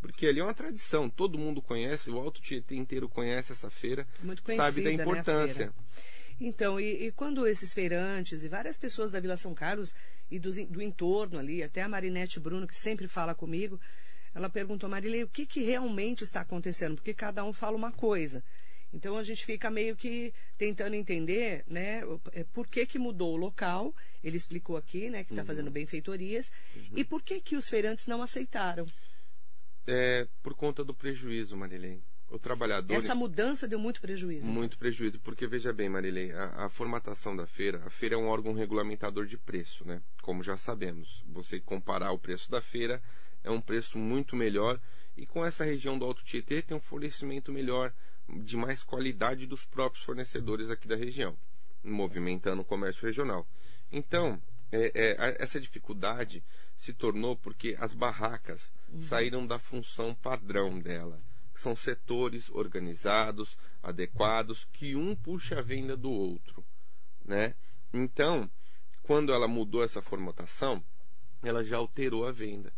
Porque 0.00 0.26
ali 0.26 0.40
é 0.40 0.44
uma 0.44 0.54
tradição, 0.54 1.10
todo 1.10 1.38
mundo 1.38 1.60
conhece, 1.60 2.10
o 2.10 2.18
Alto 2.18 2.40
Tietê 2.40 2.74
inteiro 2.74 3.08
conhece 3.08 3.52
essa 3.52 3.68
feira, 3.68 4.06
sabe 4.56 4.82
da 4.82 4.90
né, 4.90 4.96
importância. 4.96 5.66
Né, 5.66 5.72
então, 6.40 6.80
e, 6.80 7.06
e, 7.06 7.12
quando 7.12 7.46
esses 7.46 7.74
feirantes 7.74 8.42
e 8.42 8.48
várias 8.48 8.78
pessoas 8.78 9.12
da 9.12 9.20
Vila 9.20 9.36
São 9.36 9.54
Carlos 9.54 9.94
e 10.30 10.38
do, 10.38 10.50
do 10.66 10.80
entorno 10.80 11.38
ali, 11.38 11.62
até 11.62 11.82
a 11.82 11.88
Marinete 11.88 12.40
Bruno, 12.40 12.66
que 12.66 12.74
sempre 12.74 13.06
fala 13.06 13.34
comigo, 13.34 13.78
ela 14.34 14.48
perguntou, 14.48 14.88
Marilei, 14.88 15.22
o 15.22 15.28
que, 15.28 15.44
que 15.44 15.62
realmente 15.62 16.24
está 16.24 16.40
acontecendo? 16.40 16.94
Porque 16.94 17.12
cada 17.12 17.44
um 17.44 17.52
fala 17.52 17.76
uma 17.76 17.92
coisa. 17.92 18.42
Então 18.92 19.16
a 19.16 19.22
gente 19.22 19.44
fica 19.44 19.70
meio 19.70 19.94
que 19.94 20.32
tentando 20.58 20.94
entender, 20.94 21.62
né, 21.66 22.02
é, 22.32 22.44
por 22.44 22.66
que, 22.66 22.86
que 22.86 22.98
mudou 22.98 23.34
o 23.34 23.36
local. 23.36 23.94
Ele 24.24 24.36
explicou 24.36 24.76
aqui, 24.76 25.10
né, 25.10 25.24
que 25.24 25.32
está 25.32 25.42
uhum. 25.42 25.46
fazendo 25.46 25.70
benfeitorias. 25.70 26.50
Uhum. 26.74 26.82
E 26.96 27.04
por 27.04 27.22
que 27.22 27.40
que 27.40 27.56
os 27.56 27.68
feirantes 27.68 28.06
não 28.06 28.22
aceitaram? 28.22 28.86
É 29.86 30.26
por 30.42 30.54
conta 30.54 30.84
do 30.84 30.94
prejuízo, 30.94 31.56
Marilene. 31.56 32.02
O 32.30 32.38
trabalhador. 32.38 32.94
Essa 32.94 33.14
mudança 33.14 33.66
deu 33.66 33.78
muito 33.78 34.00
prejuízo. 34.00 34.48
Muito 34.48 34.78
prejuízo, 34.78 35.18
porque 35.18 35.48
veja 35.48 35.72
bem, 35.72 35.88
Marilei, 35.88 36.30
a, 36.30 36.66
a, 36.66 36.68
formatação 36.68 37.34
da 37.34 37.44
feira, 37.44 37.82
a 37.84 37.90
feira 37.90 38.14
é 38.14 38.18
um 38.18 38.28
órgão 38.28 38.52
regulamentador 38.52 39.26
de 39.26 39.36
preço, 39.36 39.84
né? 39.84 40.00
Como 40.22 40.42
já 40.44 40.56
sabemos. 40.56 41.24
Você 41.26 41.58
comparar 41.58 42.12
o 42.12 42.18
preço 42.18 42.48
da 42.48 42.60
feira 42.60 43.02
é 43.42 43.50
um 43.50 43.60
preço 43.60 43.98
muito 43.98 44.36
melhor 44.36 44.80
e 45.16 45.26
com 45.26 45.44
essa 45.44 45.64
região 45.64 45.98
do 45.98 46.04
Alto 46.04 46.24
Tietê 46.24 46.62
tem 46.62 46.76
um 46.76 46.80
fornecimento 46.80 47.50
melhor, 47.50 47.92
de 48.28 48.56
mais 48.56 48.84
qualidade 48.84 49.46
dos 49.46 49.64
próprios 49.64 50.04
fornecedores 50.04 50.70
aqui 50.70 50.86
da 50.86 50.94
região, 50.94 51.36
movimentando 51.82 52.62
o 52.62 52.64
comércio 52.64 53.04
regional. 53.04 53.46
Então, 53.90 54.40
é, 54.72 54.92
é, 54.94 55.36
essa 55.38 55.60
dificuldade 55.60 56.42
se 56.76 56.92
tornou 56.92 57.36
porque 57.36 57.76
as 57.78 57.92
barracas 57.92 58.72
uhum. 58.88 59.00
saíram 59.00 59.46
da 59.46 59.58
função 59.58 60.14
padrão 60.14 60.78
dela 60.78 61.20
são 61.60 61.76
setores 61.76 62.48
organizados, 62.50 63.56
adequados, 63.82 64.66
que 64.72 64.96
um 64.96 65.14
puxa 65.14 65.58
a 65.58 65.62
venda 65.62 65.96
do 65.96 66.10
outro, 66.10 66.64
né? 67.24 67.54
Então, 67.92 68.50
quando 69.02 69.32
ela 69.32 69.46
mudou 69.46 69.84
essa 69.84 70.00
formatação, 70.00 70.82
ela 71.42 71.62
já 71.62 71.76
alterou 71.76 72.26
a 72.26 72.32
venda. 72.32 72.72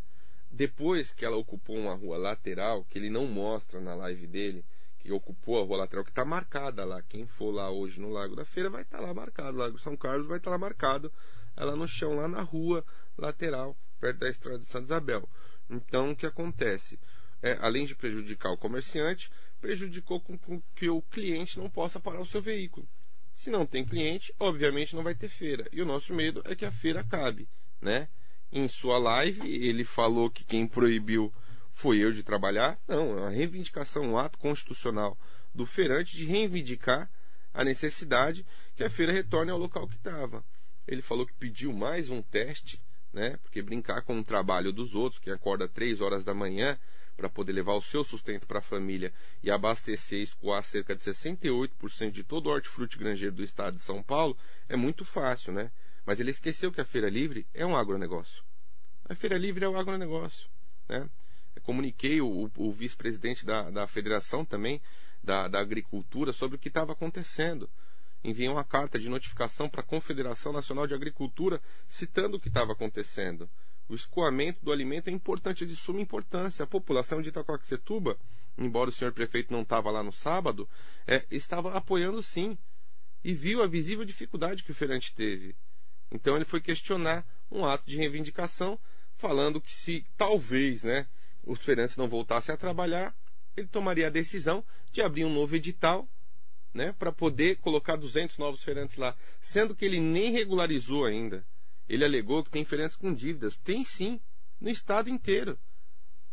Depois 0.50 1.12
que 1.12 1.24
ela 1.24 1.36
ocupou 1.36 1.76
uma 1.76 1.94
rua 1.94 2.18
lateral, 2.18 2.84
que 2.84 2.98
ele 2.98 3.08
não 3.08 3.26
mostra 3.26 3.80
na 3.80 3.94
live 3.94 4.26
dele, 4.26 4.64
que 4.98 5.12
ocupou 5.12 5.60
a 5.60 5.64
rua 5.64 5.78
lateral, 5.78 6.04
que 6.04 6.10
está 6.10 6.24
marcada 6.24 6.84
lá. 6.84 7.00
Quem 7.02 7.26
for 7.26 7.52
lá 7.52 7.70
hoje 7.70 8.00
no 8.00 8.10
Lago 8.10 8.36
da 8.36 8.44
Feira 8.44 8.68
vai 8.68 8.82
estar 8.82 8.98
tá 8.98 9.04
lá 9.04 9.14
marcado. 9.14 9.56
Lago 9.56 9.78
São 9.78 9.96
Carlos 9.96 10.26
vai 10.26 10.38
estar 10.38 10.50
tá 10.50 10.56
lá 10.56 10.58
marcado, 10.58 11.12
ela 11.56 11.76
no 11.76 11.86
chão, 11.86 12.16
lá 12.16 12.28
na 12.28 12.42
rua 12.42 12.84
lateral, 13.16 13.76
perto 14.00 14.18
da 14.18 14.28
estrada 14.28 14.58
de 14.58 14.66
Santa 14.66 14.84
Isabel. 14.84 15.28
Então, 15.68 16.10
o 16.10 16.16
que 16.16 16.26
acontece? 16.26 16.98
é, 17.42 17.58
além 17.60 17.84
de 17.84 17.96
prejudicar 17.96 18.52
o 18.52 18.56
comerciante, 18.56 19.30
prejudicou 19.60 20.20
com, 20.20 20.38
com 20.38 20.62
que 20.74 20.88
o 20.88 21.02
cliente 21.02 21.58
não 21.58 21.68
possa 21.68 21.98
parar 21.98 22.20
o 22.20 22.26
seu 22.26 22.40
veículo. 22.40 22.88
Se 23.34 23.50
não 23.50 23.66
tem 23.66 23.84
cliente, 23.84 24.32
obviamente 24.38 24.94
não 24.94 25.02
vai 25.02 25.14
ter 25.14 25.28
feira. 25.28 25.66
E 25.72 25.82
o 25.82 25.86
nosso 25.86 26.14
medo 26.14 26.42
é 26.44 26.54
que 26.54 26.64
a 26.64 26.70
feira 26.70 27.00
acabe, 27.00 27.48
né? 27.80 28.08
Em 28.50 28.68
sua 28.68 28.98
live, 28.98 29.40
ele 29.48 29.84
falou 29.84 30.30
que 30.30 30.44
quem 30.44 30.66
proibiu 30.66 31.32
foi 31.72 31.98
eu 31.98 32.12
de 32.12 32.22
trabalhar. 32.22 32.78
Não, 32.86 33.18
é 33.18 33.20
uma 33.22 33.30
reivindicação, 33.30 34.04
um 34.04 34.18
ato 34.18 34.38
constitucional 34.38 35.18
do 35.54 35.66
feirante 35.66 36.16
de 36.16 36.26
reivindicar 36.26 37.10
a 37.52 37.64
necessidade 37.64 38.46
que 38.76 38.84
a 38.84 38.90
feira 38.90 39.10
retorne 39.10 39.50
ao 39.50 39.58
local 39.58 39.88
que 39.88 39.96
estava. 39.96 40.44
Ele 40.86 41.02
falou 41.02 41.26
que 41.26 41.32
pediu 41.34 41.72
mais 41.72 42.10
um 42.10 42.22
teste, 42.22 42.80
né? 43.12 43.36
Porque 43.42 43.62
brincar 43.62 44.02
com 44.02 44.18
o 44.18 44.24
trabalho 44.24 44.72
dos 44.72 44.94
outros, 44.94 45.20
que 45.20 45.30
acorda 45.30 45.68
três 45.68 46.00
horas 46.00 46.24
da 46.24 46.34
manhã 46.34 46.78
para 47.16 47.28
poder 47.28 47.52
levar 47.52 47.74
o 47.74 47.82
seu 47.82 48.02
sustento 48.02 48.46
para 48.46 48.58
a 48.58 48.62
família 48.62 49.12
e 49.42 49.50
abastecer 49.50 50.20
e 50.20 50.22
escoar 50.22 50.64
cerca 50.64 50.96
de 50.96 51.02
68% 51.02 52.10
de 52.10 52.24
todo 52.24 52.46
o 52.46 52.50
hortifruti 52.50 52.98
granjeiro 52.98 53.34
do 53.36 53.44
estado 53.44 53.76
de 53.76 53.82
São 53.82 54.02
Paulo, 54.02 54.36
é 54.68 54.76
muito 54.76 55.04
fácil, 55.04 55.52
né? 55.52 55.70
Mas 56.04 56.18
ele 56.18 56.30
esqueceu 56.30 56.72
que 56.72 56.80
a 56.80 56.84
Feira 56.84 57.08
Livre 57.08 57.46
é 57.54 57.64
um 57.64 57.76
agronegócio. 57.76 58.42
A 59.04 59.14
Feira 59.14 59.36
Livre 59.36 59.64
é 59.64 59.68
um 59.68 59.76
agronegócio, 59.76 60.48
né? 60.88 61.08
Eu 61.54 61.62
comuniquei 61.62 62.20
o, 62.20 62.50
o 62.56 62.72
vice-presidente 62.72 63.44
da, 63.44 63.70
da 63.70 63.86
federação 63.86 64.44
também, 64.44 64.80
da, 65.22 65.46
da 65.48 65.60
agricultura, 65.60 66.32
sobre 66.32 66.56
o 66.56 66.58
que 66.58 66.68
estava 66.68 66.92
acontecendo. 66.92 67.68
Enviei 68.24 68.48
uma 68.48 68.62
carta 68.62 68.98
de 68.98 69.08
notificação 69.08 69.68
para 69.68 69.80
a 69.80 69.84
Confederação 69.84 70.52
Nacional 70.52 70.86
de 70.86 70.94
Agricultura 70.94 71.60
citando 71.88 72.36
o 72.36 72.40
que 72.40 72.48
estava 72.48 72.72
acontecendo. 72.72 73.50
O 73.88 73.94
escoamento 73.94 74.64
do 74.64 74.70
alimento 74.70 75.08
é 75.08 75.10
importante, 75.10 75.64
é 75.64 75.66
de 75.66 75.74
suma 75.74 76.00
importância. 76.00 76.62
A 76.62 76.66
população 76.66 77.20
de 77.20 77.30
Itacoaxetuba, 77.30 78.16
embora 78.56 78.90
o 78.90 78.92
senhor 78.92 79.12
prefeito 79.12 79.52
não 79.52 79.62
estava 79.62 79.90
lá 79.90 80.02
no 80.02 80.12
sábado, 80.12 80.68
é, 81.06 81.26
estava 81.30 81.74
apoiando 81.76 82.22
sim. 82.22 82.56
E 83.24 83.34
viu 83.34 83.62
a 83.62 83.66
visível 83.66 84.04
dificuldade 84.04 84.62
que 84.62 84.70
o 84.70 84.74
feirante 84.74 85.14
teve. 85.14 85.56
Então 86.10 86.36
ele 86.36 86.44
foi 86.44 86.60
questionar 86.60 87.26
um 87.50 87.64
ato 87.64 87.88
de 87.88 87.96
reivindicação, 87.96 88.78
falando 89.16 89.60
que 89.60 89.72
se 89.72 90.06
talvez 90.16 90.84
né, 90.84 91.06
os 91.42 91.58
feirantes 91.58 91.96
não 91.96 92.08
voltassem 92.08 92.54
a 92.54 92.58
trabalhar, 92.58 93.14
ele 93.56 93.66
tomaria 93.66 94.06
a 94.06 94.10
decisão 94.10 94.64
de 94.90 95.02
abrir 95.02 95.24
um 95.24 95.32
novo 95.32 95.56
edital 95.56 96.08
né, 96.72 96.94
para 96.98 97.12
poder 97.12 97.56
colocar 97.56 97.96
200 97.96 98.38
novos 98.38 98.62
feirantes 98.62 98.96
lá, 98.96 99.16
sendo 99.40 99.74
que 99.74 99.84
ele 99.84 100.00
nem 100.00 100.30
regularizou 100.32 101.04
ainda. 101.04 101.44
Ele 101.88 102.04
alegou 102.04 102.42
que 102.42 102.50
tem 102.50 102.64
feirantes 102.64 102.96
com 102.96 103.12
dívidas. 103.12 103.56
Tem 103.56 103.84
sim, 103.84 104.20
no 104.60 104.70
estado 104.70 105.10
inteiro. 105.10 105.58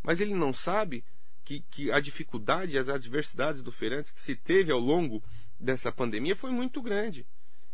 Mas 0.02 0.22
ele 0.22 0.34
não 0.34 0.54
sabe 0.54 1.04
que, 1.44 1.62
que 1.70 1.92
a 1.92 2.00
dificuldade 2.00 2.76
e 2.76 2.80
as 2.80 2.88
adversidades 2.88 3.62
do 3.62 3.72
feirante 3.72 4.14
que 4.14 4.22
se 4.22 4.36
teve 4.36 4.72
ao 4.72 4.80
longo 4.80 5.24
dessa 5.60 5.92
pandemia 5.92 6.36
foi 6.36 6.52
muito 6.52 6.82
grande. 6.82 7.26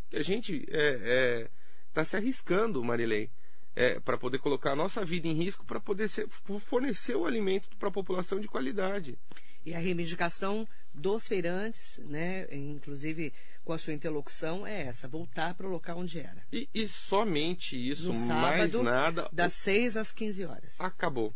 Que 0.08 0.16
a 0.16 0.22
gente 0.22 0.56
está 0.56 0.76
é, 0.76 1.00
é, 1.04 1.50
tá 1.92 2.04
se 2.04 2.16
arriscando, 2.16 2.82
Marilei, 2.82 3.30
é, 3.74 4.00
para 4.00 4.16
poder 4.16 4.38
colocar 4.38 4.72
a 4.72 4.76
nossa 4.76 5.04
vida 5.04 5.28
em 5.28 5.34
risco 5.34 5.64
para 5.64 5.78
poder 5.78 6.08
ser, 6.08 6.26
fornecer 6.28 7.14
o 7.14 7.26
alimento 7.26 7.68
para 7.76 7.88
a 7.88 7.92
população 7.92 8.40
de 8.40 8.48
qualidade. 8.48 9.18
E 9.64 9.74
a 9.74 9.78
reivindicação 9.78 10.66
dos 10.96 11.28
feirantes, 11.28 11.98
né, 12.04 12.46
inclusive 12.50 13.32
com 13.64 13.72
a 13.72 13.78
sua 13.78 13.92
interlocução, 13.92 14.66
é 14.66 14.82
essa: 14.86 15.06
voltar 15.06 15.54
para 15.54 15.66
o 15.66 15.70
local 15.70 15.98
onde 15.98 16.18
era. 16.18 16.42
E, 16.52 16.68
e 16.74 16.88
somente 16.88 17.76
isso, 17.76 18.14
sábado, 18.14 18.56
mais 18.56 18.72
nada. 18.72 19.28
Das 19.32 19.52
6 19.54 19.96
às 19.96 20.12
15 20.12 20.44
horas. 20.44 20.74
Acabou. 20.78 21.34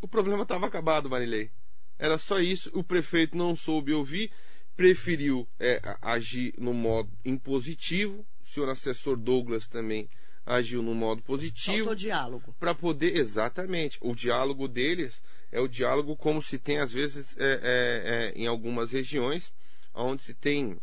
O 0.00 0.08
problema 0.08 0.42
estava 0.42 0.66
acabado, 0.66 1.08
Marilei. 1.08 1.50
Era 1.98 2.18
só 2.18 2.40
isso. 2.40 2.70
O 2.72 2.84
prefeito 2.84 3.36
não 3.36 3.56
soube 3.56 3.92
ouvir, 3.92 4.30
preferiu 4.76 5.48
é, 5.58 5.80
agir 6.00 6.54
no 6.58 6.72
modo 6.72 7.10
impositivo. 7.24 8.24
O 8.42 8.46
senhor 8.46 8.68
assessor 8.70 9.16
Douglas 9.16 9.66
também 9.68 10.08
agiu 10.48 10.82
no 10.82 10.94
modo 10.94 11.22
positivo. 11.22 11.94
diálogo. 11.94 12.54
Para 12.58 12.74
poder, 12.74 13.18
exatamente. 13.18 13.98
O 14.00 14.14
diálogo 14.14 14.66
deles 14.66 15.20
é 15.52 15.60
o 15.60 15.68
diálogo 15.68 16.16
como 16.16 16.42
se 16.42 16.58
tem, 16.58 16.78
às 16.78 16.92
vezes, 16.92 17.36
é, 17.38 17.44
é, 17.44 18.32
é, 18.32 18.32
em 18.34 18.46
algumas 18.46 18.90
regiões, 18.90 19.52
onde 19.94 20.22
se 20.22 20.32
tem 20.32 20.78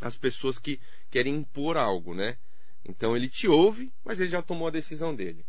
as 0.00 0.16
pessoas 0.16 0.58
que 0.58 0.80
querem 1.10 1.36
impor 1.36 1.76
algo, 1.76 2.12
né? 2.12 2.36
Então 2.84 3.16
ele 3.16 3.28
te 3.28 3.46
ouve, 3.46 3.92
mas 4.04 4.20
ele 4.20 4.30
já 4.30 4.42
tomou 4.42 4.66
a 4.66 4.72
decisão 4.72 5.14
dele. 5.14 5.44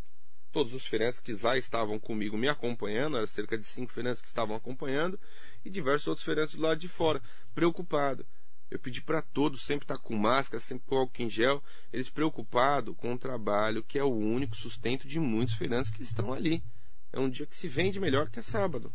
Todos 0.52 0.74
os 0.74 0.86
feirantes 0.86 1.20
que 1.20 1.34
lá 1.34 1.58
estavam 1.58 2.00
comigo 2.00 2.38
me 2.38 2.48
acompanhando, 2.48 3.18
eram 3.18 3.28
cerca 3.28 3.58
de 3.58 3.64
cinco 3.64 3.92
feirantes 3.92 4.22
que 4.22 4.28
estavam 4.28 4.56
acompanhando, 4.56 5.20
e 5.64 5.70
diversos 5.70 6.08
outros 6.08 6.26
feirantes 6.26 6.56
do 6.56 6.62
lado 6.62 6.80
de 6.80 6.88
fora, 6.88 7.22
preocupado. 7.54 8.26
Eu 8.70 8.80
pedi 8.80 9.02
para 9.02 9.22
todos 9.22 9.66
sempre 9.66 9.86
estar 9.86 9.98
tá 9.98 10.04
com 10.04 10.16
máscara, 10.16 10.60
sempre 10.60 10.88
com 10.88 10.98
álcool 10.98 11.24
em 11.24 11.30
gel, 11.30 11.64
eles 11.92 12.10
preocupados 12.10 12.96
com 12.96 13.14
o 13.14 13.18
trabalho, 13.18 13.84
que 13.84 13.98
é 13.98 14.04
o 14.04 14.14
único 14.14 14.56
sustento 14.56 15.08
de 15.08 15.20
muitos 15.20 15.56
feirantes 15.56 15.90
que 15.90 16.04
estão 16.04 16.32
ali. 16.32 16.64
É 17.12 17.20
um 17.20 17.30
dia 17.30 17.46
que 17.46 17.56
se 17.56 17.68
vende 17.68 18.00
melhor 18.00 18.30
que 18.30 18.40
é 18.40 18.44
sábado. 18.44 18.94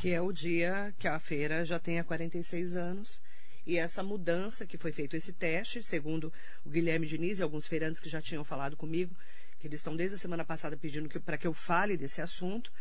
Que 0.00 0.10
é 0.10 0.20
o 0.20 0.32
dia 0.32 0.92
que 0.98 1.06
a 1.06 1.18
feira 1.18 1.64
já 1.64 1.78
tem 1.78 2.00
há 2.00 2.04
46 2.04 2.74
anos 2.74 3.22
e 3.66 3.78
essa 3.78 4.02
mudança 4.02 4.64
que 4.64 4.78
foi 4.78 4.92
feito 4.92 5.16
esse 5.16 5.32
teste, 5.32 5.82
segundo 5.82 6.32
o 6.64 6.70
Guilherme 6.70 7.06
Diniz 7.06 7.40
e 7.40 7.42
alguns 7.42 7.66
feirantes 7.66 8.00
que 8.00 8.08
já 8.08 8.22
tinham 8.22 8.44
falado 8.44 8.76
comigo, 8.76 9.14
que 9.58 9.66
eles 9.66 9.80
estão 9.80 9.96
desde 9.96 10.14
a 10.14 10.18
semana 10.18 10.44
passada 10.44 10.76
pedindo 10.76 11.08
para 11.20 11.36
que 11.36 11.46
eu 11.46 11.52
fale 11.52 11.96
desse 11.96 12.20
assunto, 12.20 12.72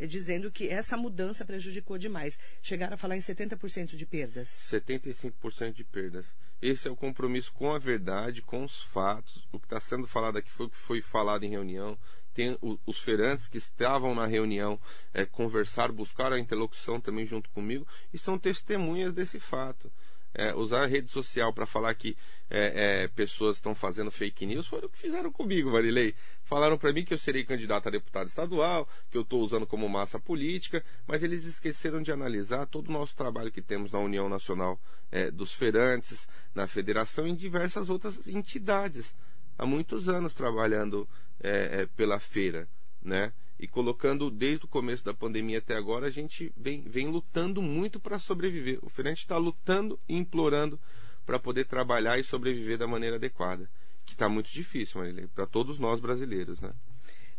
dizendo 0.00 0.50
que 0.50 0.68
essa 0.68 0.96
mudança 0.96 1.44
prejudicou 1.44 1.98
demais. 1.98 2.38
Chegaram 2.62 2.94
a 2.94 2.96
falar 2.96 3.16
em 3.16 3.20
70% 3.20 3.96
de 3.96 4.06
perdas. 4.06 4.48
75% 4.48 5.72
de 5.72 5.84
perdas. 5.84 6.34
Esse 6.60 6.88
é 6.88 6.90
o 6.90 6.96
compromisso 6.96 7.52
com 7.52 7.72
a 7.72 7.78
verdade, 7.78 8.42
com 8.42 8.64
os 8.64 8.82
fatos. 8.82 9.46
O 9.52 9.58
que 9.58 9.66
está 9.66 9.80
sendo 9.80 10.06
falado 10.06 10.38
aqui 10.38 10.50
foi 10.50 10.66
o 10.66 10.70
que 10.70 10.76
foi 10.76 11.02
falado 11.02 11.44
em 11.44 11.50
reunião. 11.50 11.98
Tem 12.32 12.58
os 12.84 12.98
feirantes 12.98 13.46
que 13.46 13.58
estavam 13.58 14.12
na 14.12 14.26
reunião 14.26 14.80
é, 15.12 15.24
conversaram, 15.24 15.94
buscaram 15.94 16.34
a 16.34 16.40
interlocução 16.40 17.00
também 17.00 17.24
junto 17.24 17.48
comigo 17.50 17.86
e 18.12 18.18
são 18.18 18.36
testemunhas 18.36 19.12
desse 19.12 19.38
fato 19.38 19.92
é, 20.34 20.54
usar 20.54 20.82
a 20.82 20.86
rede 20.86 21.10
social 21.10 21.52
para 21.52 21.64
falar 21.64 21.94
que 21.94 22.16
é, 22.50 23.04
é, 23.04 23.08
pessoas 23.08 23.56
estão 23.56 23.74
fazendo 23.74 24.10
fake 24.10 24.44
news 24.44 24.66
foi 24.66 24.80
o 24.80 24.88
que 24.88 24.98
fizeram 24.98 25.30
comigo, 25.30 25.70
Marilei. 25.70 26.14
Falaram 26.42 26.76
para 26.76 26.92
mim 26.92 27.04
que 27.04 27.14
eu 27.14 27.18
serei 27.18 27.44
candidato 27.44 27.86
a 27.86 27.90
deputado 27.90 28.28
estadual, 28.28 28.88
que 29.10 29.16
eu 29.16 29.22
estou 29.22 29.42
usando 29.42 29.66
como 29.66 29.88
massa 29.88 30.18
política, 30.18 30.84
mas 31.06 31.22
eles 31.22 31.44
esqueceram 31.44 32.02
de 32.02 32.12
analisar 32.12 32.66
todo 32.66 32.88
o 32.88 32.92
nosso 32.92 33.16
trabalho 33.16 33.50
que 33.50 33.62
temos 33.62 33.92
na 33.92 33.98
União 33.98 34.28
Nacional 34.28 34.78
é, 35.10 35.30
dos 35.30 35.54
Feirantes, 35.54 36.28
na 36.54 36.66
Federação 36.66 37.26
e 37.26 37.30
em 37.30 37.34
diversas 37.34 37.88
outras 37.88 38.28
entidades. 38.28 39.14
Há 39.56 39.64
muitos 39.64 40.08
anos 40.08 40.34
trabalhando 40.34 41.08
é, 41.40 41.82
é, 41.82 41.86
pela 41.86 42.18
feira, 42.18 42.68
né? 43.02 43.32
E 43.58 43.68
colocando 43.68 44.30
desde 44.30 44.64
o 44.64 44.68
começo 44.68 45.04
da 45.04 45.14
pandemia 45.14 45.58
até 45.58 45.76
agora, 45.76 46.06
a 46.06 46.10
gente 46.10 46.52
vem, 46.56 46.82
vem 46.82 47.08
lutando 47.08 47.62
muito 47.62 48.00
para 48.00 48.18
sobreviver. 48.18 48.78
O 48.82 48.88
Ferente 48.88 49.20
está 49.20 49.36
lutando 49.36 49.98
e 50.08 50.16
implorando 50.16 50.78
para 51.24 51.38
poder 51.38 51.64
trabalhar 51.64 52.18
e 52.18 52.24
sobreviver 52.24 52.76
da 52.76 52.86
maneira 52.86 53.16
adequada, 53.16 53.70
que 54.04 54.12
está 54.12 54.28
muito 54.28 54.50
difícil, 54.50 55.00
para 55.34 55.46
todos 55.46 55.78
nós 55.78 56.00
brasileiros, 56.00 56.60
né? 56.60 56.72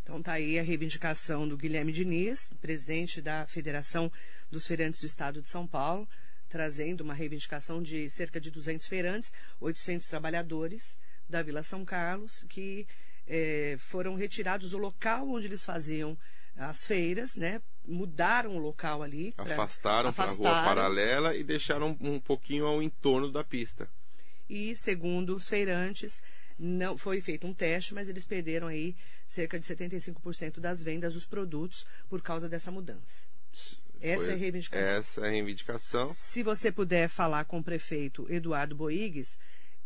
Então 0.02 0.22
tá 0.22 0.34
aí 0.34 0.60
a 0.60 0.62
reivindicação 0.62 1.48
do 1.48 1.58
Guilherme 1.58 1.92
Diniz, 1.92 2.54
presidente 2.62 3.22
da 3.22 3.48
Federação 3.48 4.12
dos 4.52 4.68
Feirantes 4.68 5.02
do 5.02 5.08
Estado 5.08 5.42
de 5.42 5.50
São 5.50 5.66
Paulo, 5.66 6.08
trazendo 6.48 7.02
uma 7.02 7.14
reivindicação 7.14 7.82
de 7.82 8.08
cerca 8.10 8.40
de 8.40 8.52
200 8.52 8.86
feirantes, 8.86 9.34
800 9.60 10.08
trabalhadores 10.08 10.96
da 11.28 11.42
Vila 11.42 11.64
São 11.64 11.84
Carlos, 11.84 12.46
que 12.48 12.88
eh, 13.27 13.77
foram 13.79 14.15
retirados 14.15 14.72
do 14.72 14.77
local 14.77 15.29
onde 15.29 15.48
eles 15.48 15.65
faziam 15.65 16.17
as 16.55 16.86
feiras, 16.86 17.36
né? 17.36 17.62
Mudaram 17.86 18.55
o 18.55 18.60
local 18.60 19.03
ali. 19.03 19.34
Pra, 19.34 19.44
afastaram 19.44 20.13
para 20.13 20.32
a 20.32 20.34
rua 20.34 20.63
paralela 20.63 21.36
e 21.36 21.44
deixaram 21.44 21.98
um 22.00 22.20
pouquinho 22.20 22.65
ao 22.65 22.82
entorno 22.82 23.32
da 23.32 23.44
pista. 23.44 23.89
E, 24.50 24.75
segundo 24.75 25.36
os 25.36 25.48
feirantes, 25.48 26.22
não 26.58 26.98
foi 26.98 27.20
feito 27.20 27.46
um 27.46 27.53
teste, 27.53 27.94
mas 27.94 28.08
eles 28.08 28.25
perderam 28.25 28.67
aí 28.67 28.96
cerca 29.25 29.60
de 29.60 29.65
75% 29.65 30.60
das 30.60 30.82
vendas 30.82 31.13
dos 31.13 31.25
produtos 31.25 31.86
por 32.08 32.22
causa 32.22 32.48
dessa 32.48 32.72
mudança. 32.72 33.27
Essa 34.00 34.32
é 34.32 34.34
a 34.34 34.38
reivindicação. 34.38 34.88
Essa 34.88 35.22
é 35.22 35.27
a 35.27 35.32
reivindicação. 35.32 36.08
Se 36.08 36.44
você 36.44 36.72
puder 36.72 37.10
falar 37.10 37.46
com 37.46 37.60
o 37.60 37.63
prefeito 37.63 38.25
Eduardo 38.29 38.75
Boigues, 38.75 39.39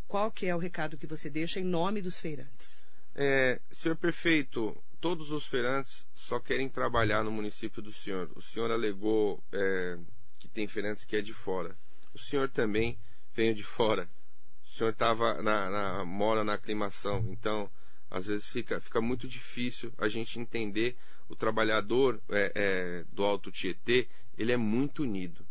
qual 0.07 0.31
que 0.31 0.45
é 0.45 0.55
o 0.55 0.59
recado 0.59 0.97
que 0.97 1.07
você 1.07 1.29
deixa 1.29 1.59
em 1.59 1.63
nome 1.63 2.01
dos 2.01 2.19
feirantes? 2.19 2.83
É, 3.15 3.59
senhor 3.71 3.95
prefeito, 3.95 4.75
todos 4.99 5.31
os 5.31 5.45
feirantes 5.47 6.07
só 6.13 6.39
querem 6.39 6.69
trabalhar 6.69 7.23
no 7.23 7.31
município 7.31 7.81
do 7.81 7.91
senhor. 7.91 8.29
O 8.35 8.41
senhor 8.41 8.71
alegou 8.71 9.43
é, 9.51 9.97
que 10.37 10.47
tem 10.47 10.67
feirantes 10.67 11.05
que 11.05 11.15
é 11.15 11.21
de 11.21 11.33
fora. 11.33 11.77
O 12.13 12.19
senhor 12.19 12.49
também 12.49 12.97
veio 13.33 13.53
de 13.53 13.63
fora. 13.63 14.09
O 14.63 14.73
senhor 14.73 14.91
estava 14.91 15.41
na, 15.41 15.69
na, 15.69 16.05
mora 16.05 16.43
na 16.43 16.53
aclimação. 16.53 17.25
Então, 17.29 17.69
às 18.09 18.27
vezes 18.27 18.47
fica, 18.47 18.79
fica 18.79 19.01
muito 19.01 19.27
difícil 19.27 19.93
a 19.97 20.07
gente 20.07 20.39
entender 20.39 20.97
o 21.27 21.35
trabalhador 21.35 22.19
é, 22.29 22.51
é, 22.55 23.05
do 23.11 23.23
Alto 23.23 23.51
Tietê, 23.51 24.07
ele 24.37 24.51
é 24.51 24.57
muito 24.57 25.03
unido. 25.03 25.45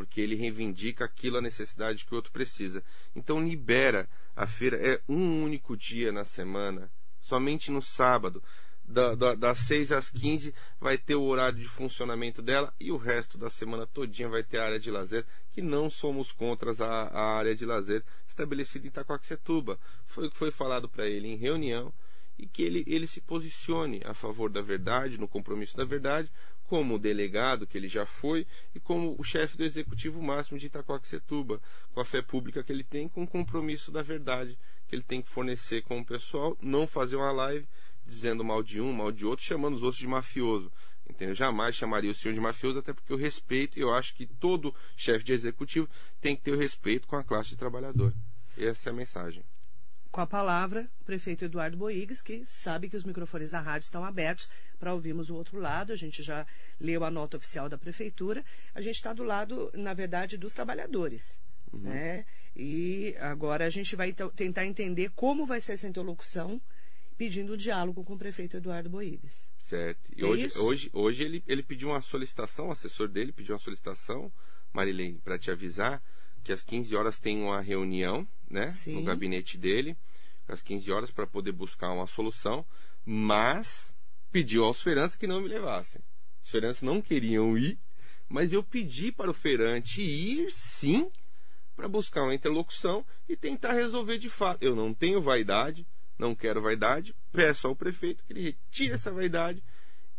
Porque 0.00 0.18
ele 0.18 0.34
reivindica 0.34 1.04
aquilo, 1.04 1.36
a 1.36 1.42
necessidade 1.42 2.06
que 2.06 2.14
o 2.14 2.16
outro 2.16 2.32
precisa. 2.32 2.82
Então 3.14 3.38
libera 3.38 4.08
a 4.34 4.46
feira. 4.46 4.78
É 4.78 4.98
um 5.06 5.44
único 5.44 5.76
dia 5.76 6.10
na 6.10 6.24
semana 6.24 6.90
somente 7.20 7.70
no 7.70 7.82
sábado. 7.82 8.42
Da, 8.82 9.14
da, 9.14 9.34
das 9.34 9.58
6 9.58 9.92
às 9.92 10.08
15 10.08 10.54
vai 10.80 10.96
ter 10.96 11.16
o 11.16 11.22
horário 11.24 11.58
de 11.58 11.68
funcionamento 11.68 12.40
dela 12.40 12.72
e 12.80 12.90
o 12.90 12.96
resto 12.96 13.36
da 13.36 13.50
semana 13.50 13.86
todinha 13.86 14.26
vai 14.26 14.42
ter 14.42 14.56
a 14.56 14.64
área 14.64 14.80
de 14.80 14.90
lazer, 14.90 15.26
que 15.52 15.60
não 15.60 15.90
somos 15.90 16.32
contra 16.32 16.72
a, 16.82 17.02
a 17.08 17.36
área 17.36 17.54
de 17.54 17.66
lazer 17.66 18.02
estabelecida 18.26 18.86
em 18.86 18.88
Itacoaxetuba. 18.88 19.78
Foi 20.06 20.28
o 20.28 20.30
que 20.30 20.38
foi 20.38 20.50
falado 20.50 20.88
para 20.88 21.06
ele 21.06 21.28
em 21.28 21.36
reunião 21.36 21.92
e 22.38 22.46
que 22.46 22.62
ele, 22.62 22.82
ele 22.86 23.06
se 23.06 23.20
posicione 23.20 24.00
a 24.06 24.14
favor 24.14 24.48
da 24.48 24.62
verdade, 24.62 25.20
no 25.20 25.28
compromisso 25.28 25.76
da 25.76 25.84
verdade, 25.84 26.32
como 26.70 27.00
delegado 27.00 27.66
que 27.66 27.76
ele 27.76 27.88
já 27.88 28.06
foi 28.06 28.46
e 28.72 28.78
como 28.78 29.16
o 29.18 29.24
chefe 29.24 29.56
do 29.56 29.64
executivo 29.64 30.22
máximo 30.22 30.56
de 30.56 30.66
Itacoaxetuba, 30.66 31.60
com 31.92 32.00
a 32.00 32.04
fé 32.04 32.22
pública 32.22 32.62
que 32.62 32.70
ele 32.70 32.84
tem, 32.84 33.08
com 33.08 33.24
o 33.24 33.26
compromisso 33.26 33.90
da 33.90 34.02
verdade 34.02 34.56
que 34.86 34.94
ele 34.94 35.02
tem 35.02 35.20
que 35.20 35.28
fornecer 35.28 35.82
com 35.82 35.98
o 35.98 36.04
pessoal, 36.04 36.56
não 36.62 36.86
fazer 36.86 37.16
uma 37.16 37.32
live 37.32 37.66
dizendo 38.06 38.44
mal 38.44 38.62
de 38.62 38.80
um, 38.80 38.92
mal 38.92 39.10
de 39.10 39.26
outro, 39.26 39.44
chamando 39.44 39.74
os 39.74 39.82
outros 39.82 40.00
de 40.00 40.06
mafioso. 40.06 40.70
Entendeu? 41.08 41.34
Jamais 41.34 41.74
chamaria 41.74 42.12
o 42.12 42.14
senhor 42.14 42.34
de 42.34 42.40
mafioso, 42.40 42.78
até 42.78 42.92
porque 42.92 43.12
eu 43.12 43.16
respeito 43.16 43.76
e 43.76 43.82
eu 43.82 43.92
acho 43.92 44.14
que 44.14 44.24
todo 44.24 44.72
chefe 44.96 45.24
de 45.24 45.32
executivo 45.32 45.88
tem 46.20 46.36
que 46.36 46.42
ter 46.42 46.52
o 46.52 46.56
respeito 46.56 47.08
com 47.08 47.16
a 47.16 47.24
classe 47.24 47.50
de 47.50 47.56
trabalhador. 47.56 48.14
Essa 48.56 48.90
é 48.90 48.92
a 48.92 48.94
mensagem. 48.94 49.42
Com 50.10 50.20
a 50.20 50.26
palavra, 50.26 50.90
o 51.00 51.04
prefeito 51.04 51.44
Eduardo 51.44 51.76
Boigues, 51.76 52.20
que 52.20 52.44
sabe 52.44 52.88
que 52.88 52.96
os 52.96 53.04
microfones 53.04 53.52
da 53.52 53.60
rádio 53.60 53.84
estão 53.84 54.04
abertos 54.04 54.50
para 54.76 54.92
ouvirmos 54.92 55.30
o 55.30 55.36
outro 55.36 55.58
lado. 55.60 55.92
A 55.92 55.96
gente 55.96 56.20
já 56.20 56.44
leu 56.80 57.04
a 57.04 57.10
nota 57.10 57.36
oficial 57.36 57.68
da 57.68 57.78
prefeitura. 57.78 58.44
A 58.74 58.80
gente 58.80 58.96
está 58.96 59.12
do 59.12 59.22
lado, 59.22 59.70
na 59.72 59.94
verdade, 59.94 60.36
dos 60.36 60.52
trabalhadores. 60.52 61.40
Uhum. 61.72 61.80
Né? 61.80 62.26
E 62.56 63.14
agora 63.20 63.66
a 63.66 63.70
gente 63.70 63.94
vai 63.94 64.12
tentar 64.34 64.66
entender 64.66 65.10
como 65.14 65.46
vai 65.46 65.60
ser 65.60 65.74
essa 65.74 65.86
interlocução, 65.86 66.60
pedindo 67.16 67.56
diálogo 67.56 68.02
com 68.02 68.14
o 68.14 68.18
prefeito 68.18 68.56
Eduardo 68.56 68.90
Boíris. 68.90 69.48
Certo. 69.58 70.10
E 70.16 70.22
é 70.22 70.26
hoje, 70.26 70.58
hoje, 70.58 70.90
hoje 70.92 71.22
ele, 71.22 71.44
ele 71.46 71.62
pediu 71.62 71.90
uma 71.90 72.00
solicitação, 72.00 72.68
o 72.68 72.72
assessor 72.72 73.06
dele 73.06 73.30
pediu 73.30 73.54
uma 73.54 73.60
solicitação, 73.60 74.32
Marilene, 74.72 75.20
para 75.22 75.38
te 75.38 75.52
avisar 75.52 76.02
que 76.42 76.52
às 76.52 76.62
15 76.62 76.94
horas 76.96 77.18
tem 77.18 77.42
uma 77.42 77.60
reunião 77.60 78.26
né, 78.48 78.68
Sim. 78.68 78.94
no 78.94 79.02
gabinete 79.02 79.56
dele, 79.56 79.96
às 80.48 80.60
15 80.60 80.90
horas, 80.90 81.10
para 81.10 81.26
poder 81.26 81.52
buscar 81.52 81.92
uma 81.92 82.06
solução, 82.06 82.64
mas 83.04 83.94
pediu 84.32 84.64
aos 84.64 84.82
feirantes 84.82 85.16
que 85.16 85.26
não 85.26 85.40
me 85.40 85.48
levassem. 85.48 86.02
Os 86.42 86.50
feirantes 86.50 86.82
não 86.82 87.00
queriam 87.00 87.56
ir, 87.56 87.78
mas 88.28 88.52
eu 88.52 88.62
pedi 88.62 89.12
para 89.12 89.30
o 89.30 89.34
feirante 89.34 90.02
ir 90.02 90.50
sim 90.50 91.10
para 91.76 91.88
buscar 91.88 92.22
uma 92.22 92.34
interlocução 92.34 93.04
e 93.28 93.36
tentar 93.36 93.72
resolver 93.72 94.18
de 94.18 94.28
fato. 94.28 94.62
Eu 94.62 94.76
não 94.76 94.92
tenho 94.92 95.20
vaidade, 95.20 95.86
não 96.18 96.34
quero 96.34 96.60
vaidade, 96.60 97.14
peço 97.32 97.66
ao 97.66 97.76
prefeito 97.76 98.24
que 98.24 98.32
ele 98.32 98.42
retire 98.42 98.92
essa 98.92 99.10
vaidade 99.10 99.62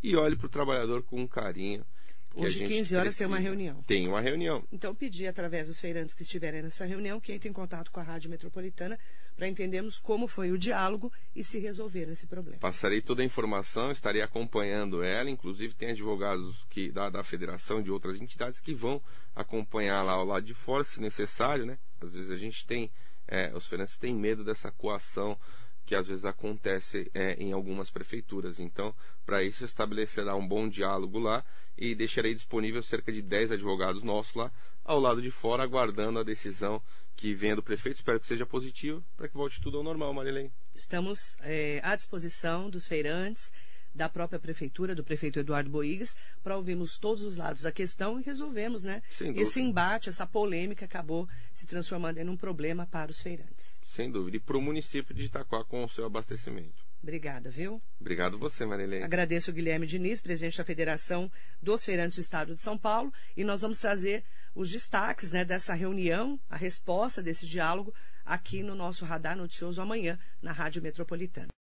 e 0.01 0.15
olhe 0.15 0.36
para 0.36 0.47
o 0.47 0.49
trabalhador 0.49 1.03
com 1.03 1.27
carinho. 1.27 1.86
Hoje, 2.34 2.65
15 2.65 2.96
horas, 2.96 3.08
precisa. 3.10 3.17
tem 3.17 3.28
uma 3.28 3.39
reunião. 3.39 3.84
Tem 3.84 4.08
uma 4.08 4.22
reunião. 4.22 4.63
Então, 4.72 4.96
pedir 4.96 5.28
através 5.28 5.67
dos 5.67 5.80
feirantes 5.80 6.13
que 6.13 6.24
estiverem 6.24 6.62
nessa 6.62 6.86
reunião 6.86 7.20
que 7.20 7.34
entrem 7.34 7.50
em 7.50 7.54
contato 7.54 7.91
com 7.91 8.00
a 8.00 8.04
Rádio 8.04 8.30
Metropolitana 8.30 8.98
para 9.36 9.48
entendermos 9.48 9.98
como 9.98 10.28
foi 10.28 10.52
o 10.52 10.58
diálogo 10.58 11.12
e 11.36 11.44
se 11.44 11.60
resolver 11.60 12.10
esse 12.10 12.28
problema. 12.28 12.60
Passarei 12.60 13.02
toda 13.02 13.22
a 13.22 13.26
informação, 13.26 13.91
estarei 13.91 14.22
acompanhando 14.22 15.04
ela, 15.04 15.30
inclusive 15.30 15.74
tem 15.74 15.89
advogados 15.89 16.65
que, 16.70 16.91
da, 16.91 17.10
da 17.10 17.24
federação 17.24 17.82
de 17.82 17.91
outras 17.91 18.20
entidades 18.20 18.60
que 18.60 18.74
vão 18.74 19.02
acompanhar 19.36 20.02
lá 20.04 20.13
ao 20.13 20.26
lado 20.26 20.46
de 20.46 20.54
fora, 20.54 20.84
se 20.84 21.02
necessário, 21.02 21.65
né? 21.65 21.78
Às 22.00 22.13
vezes 22.13 22.32
a 22.32 22.38
gente 22.38 22.65
tem, 22.65 22.89
é, 23.28 23.52
os 23.56 23.67
feirantes 23.67 23.98
têm 23.98 24.15
medo 24.15 24.44
dessa 24.44 24.72
coação 24.72 25.38
que 25.91 25.95
às 25.95 26.08
vezes 26.08 26.23
acontece 26.23 27.12
é, 27.13 27.34
em 27.34 27.51
algumas 27.51 27.91
prefeituras. 27.91 28.62
Então, 28.62 28.95
para 29.25 29.43
isso, 29.43 29.65
estabelecerá 29.65 30.34
um 30.38 30.47
bom 30.47 30.69
diálogo 30.69 31.19
lá 31.19 31.43
e 31.77 31.93
deixarei 31.93 32.34
disponível 32.34 32.82
cerca 32.82 33.12
de 33.12 33.21
10 33.21 33.51
advogados 33.51 34.01
nossos 34.01 34.34
lá, 34.34 34.49
ao 34.86 35.01
lado 35.01 35.21
de 35.21 35.30
fora, 35.30 35.63
aguardando 35.63 36.17
a 36.17 36.23
decisão 36.23 36.82
que 37.13 37.34
venha 37.34 37.58
do 37.58 37.62
prefeito. 37.62 37.97
Espero 37.97 38.21
que 38.21 38.25
seja 38.25 38.45
positiva, 38.45 39.04
para 39.17 39.27
que 39.27 39.36
volte 39.36 39.60
tudo 39.60 39.80
ao 39.80 39.84
normal, 39.84 40.13
Marilene. 40.13 40.49
Estamos 40.73 41.36
é, 41.41 41.82
à 41.84 41.93
disposição 41.93 42.69
dos 42.69 42.88
feirantes 42.88 43.51
da 43.93 44.10
própria 44.10 44.39
prefeitura, 44.39 44.95
do 44.95 45.04
prefeito 45.04 45.39
Eduardo 45.39 45.69
Boigues, 45.69 46.15
para 46.43 46.56
ouvirmos 46.56 46.97
todos 46.97 47.23
os 47.23 47.38
lados 47.38 47.63
da 47.63 47.71
questão 47.71 48.19
e 48.19 48.23
resolvemos, 48.23 48.84
né? 48.84 49.01
Esse 49.36 49.60
embate, 49.60 50.10
essa 50.10 50.25
polêmica 50.25 50.86
acabou 50.86 51.27
se 51.54 51.67
transformando 51.67 52.17
em 52.17 52.27
um 52.27 52.38
problema 52.38 52.86
para 52.86 53.12
os 53.12 53.21
feirantes. 53.21 53.80
Sem 53.86 54.10
dúvida. 54.10 54.38
E 54.38 54.39
para 54.39 54.58
o 54.58 54.62
município 54.62 55.13
de 55.13 55.25
Itaquá 55.25 55.63
com 55.63 55.84
o 55.84 55.89
seu 55.89 56.06
abastecimento. 56.06 56.91
Obrigada, 57.04 57.49
viu? 57.49 57.82
Obrigado 57.99 58.38
você, 58.38 58.63
Marilene. 58.63 59.04
Agradeço 59.04 59.49
o 59.49 59.54
Guilherme 59.54 59.88
Diniz, 59.88 60.21
presidente 60.21 60.58
da 60.58 60.63
Federação 60.63 61.32
dos 61.62 61.84
Feirantes 61.84 62.15
do 62.15 62.21
Estado 62.21 62.56
de 62.56 62.62
São 62.62 62.77
Paulo, 62.77 63.12
e 63.36 63.43
nós 63.43 63.62
vamos 63.62 63.80
trazer 63.80 64.23
os 64.54 64.69
destaques 64.69 65.32
né, 65.32 65.43
dessa 65.43 65.73
reunião, 65.73 66.39
a 66.49 66.56
resposta 66.56 67.21
desse 67.21 67.47
diálogo, 67.47 67.93
aqui 68.23 68.62
no 68.62 68.75
nosso 68.75 69.04
Radar 69.04 69.36
Noticioso 69.36 69.82
amanhã, 69.82 70.17
na 70.41 70.51
Rádio 70.51 70.82
Metropolitana. 70.82 71.51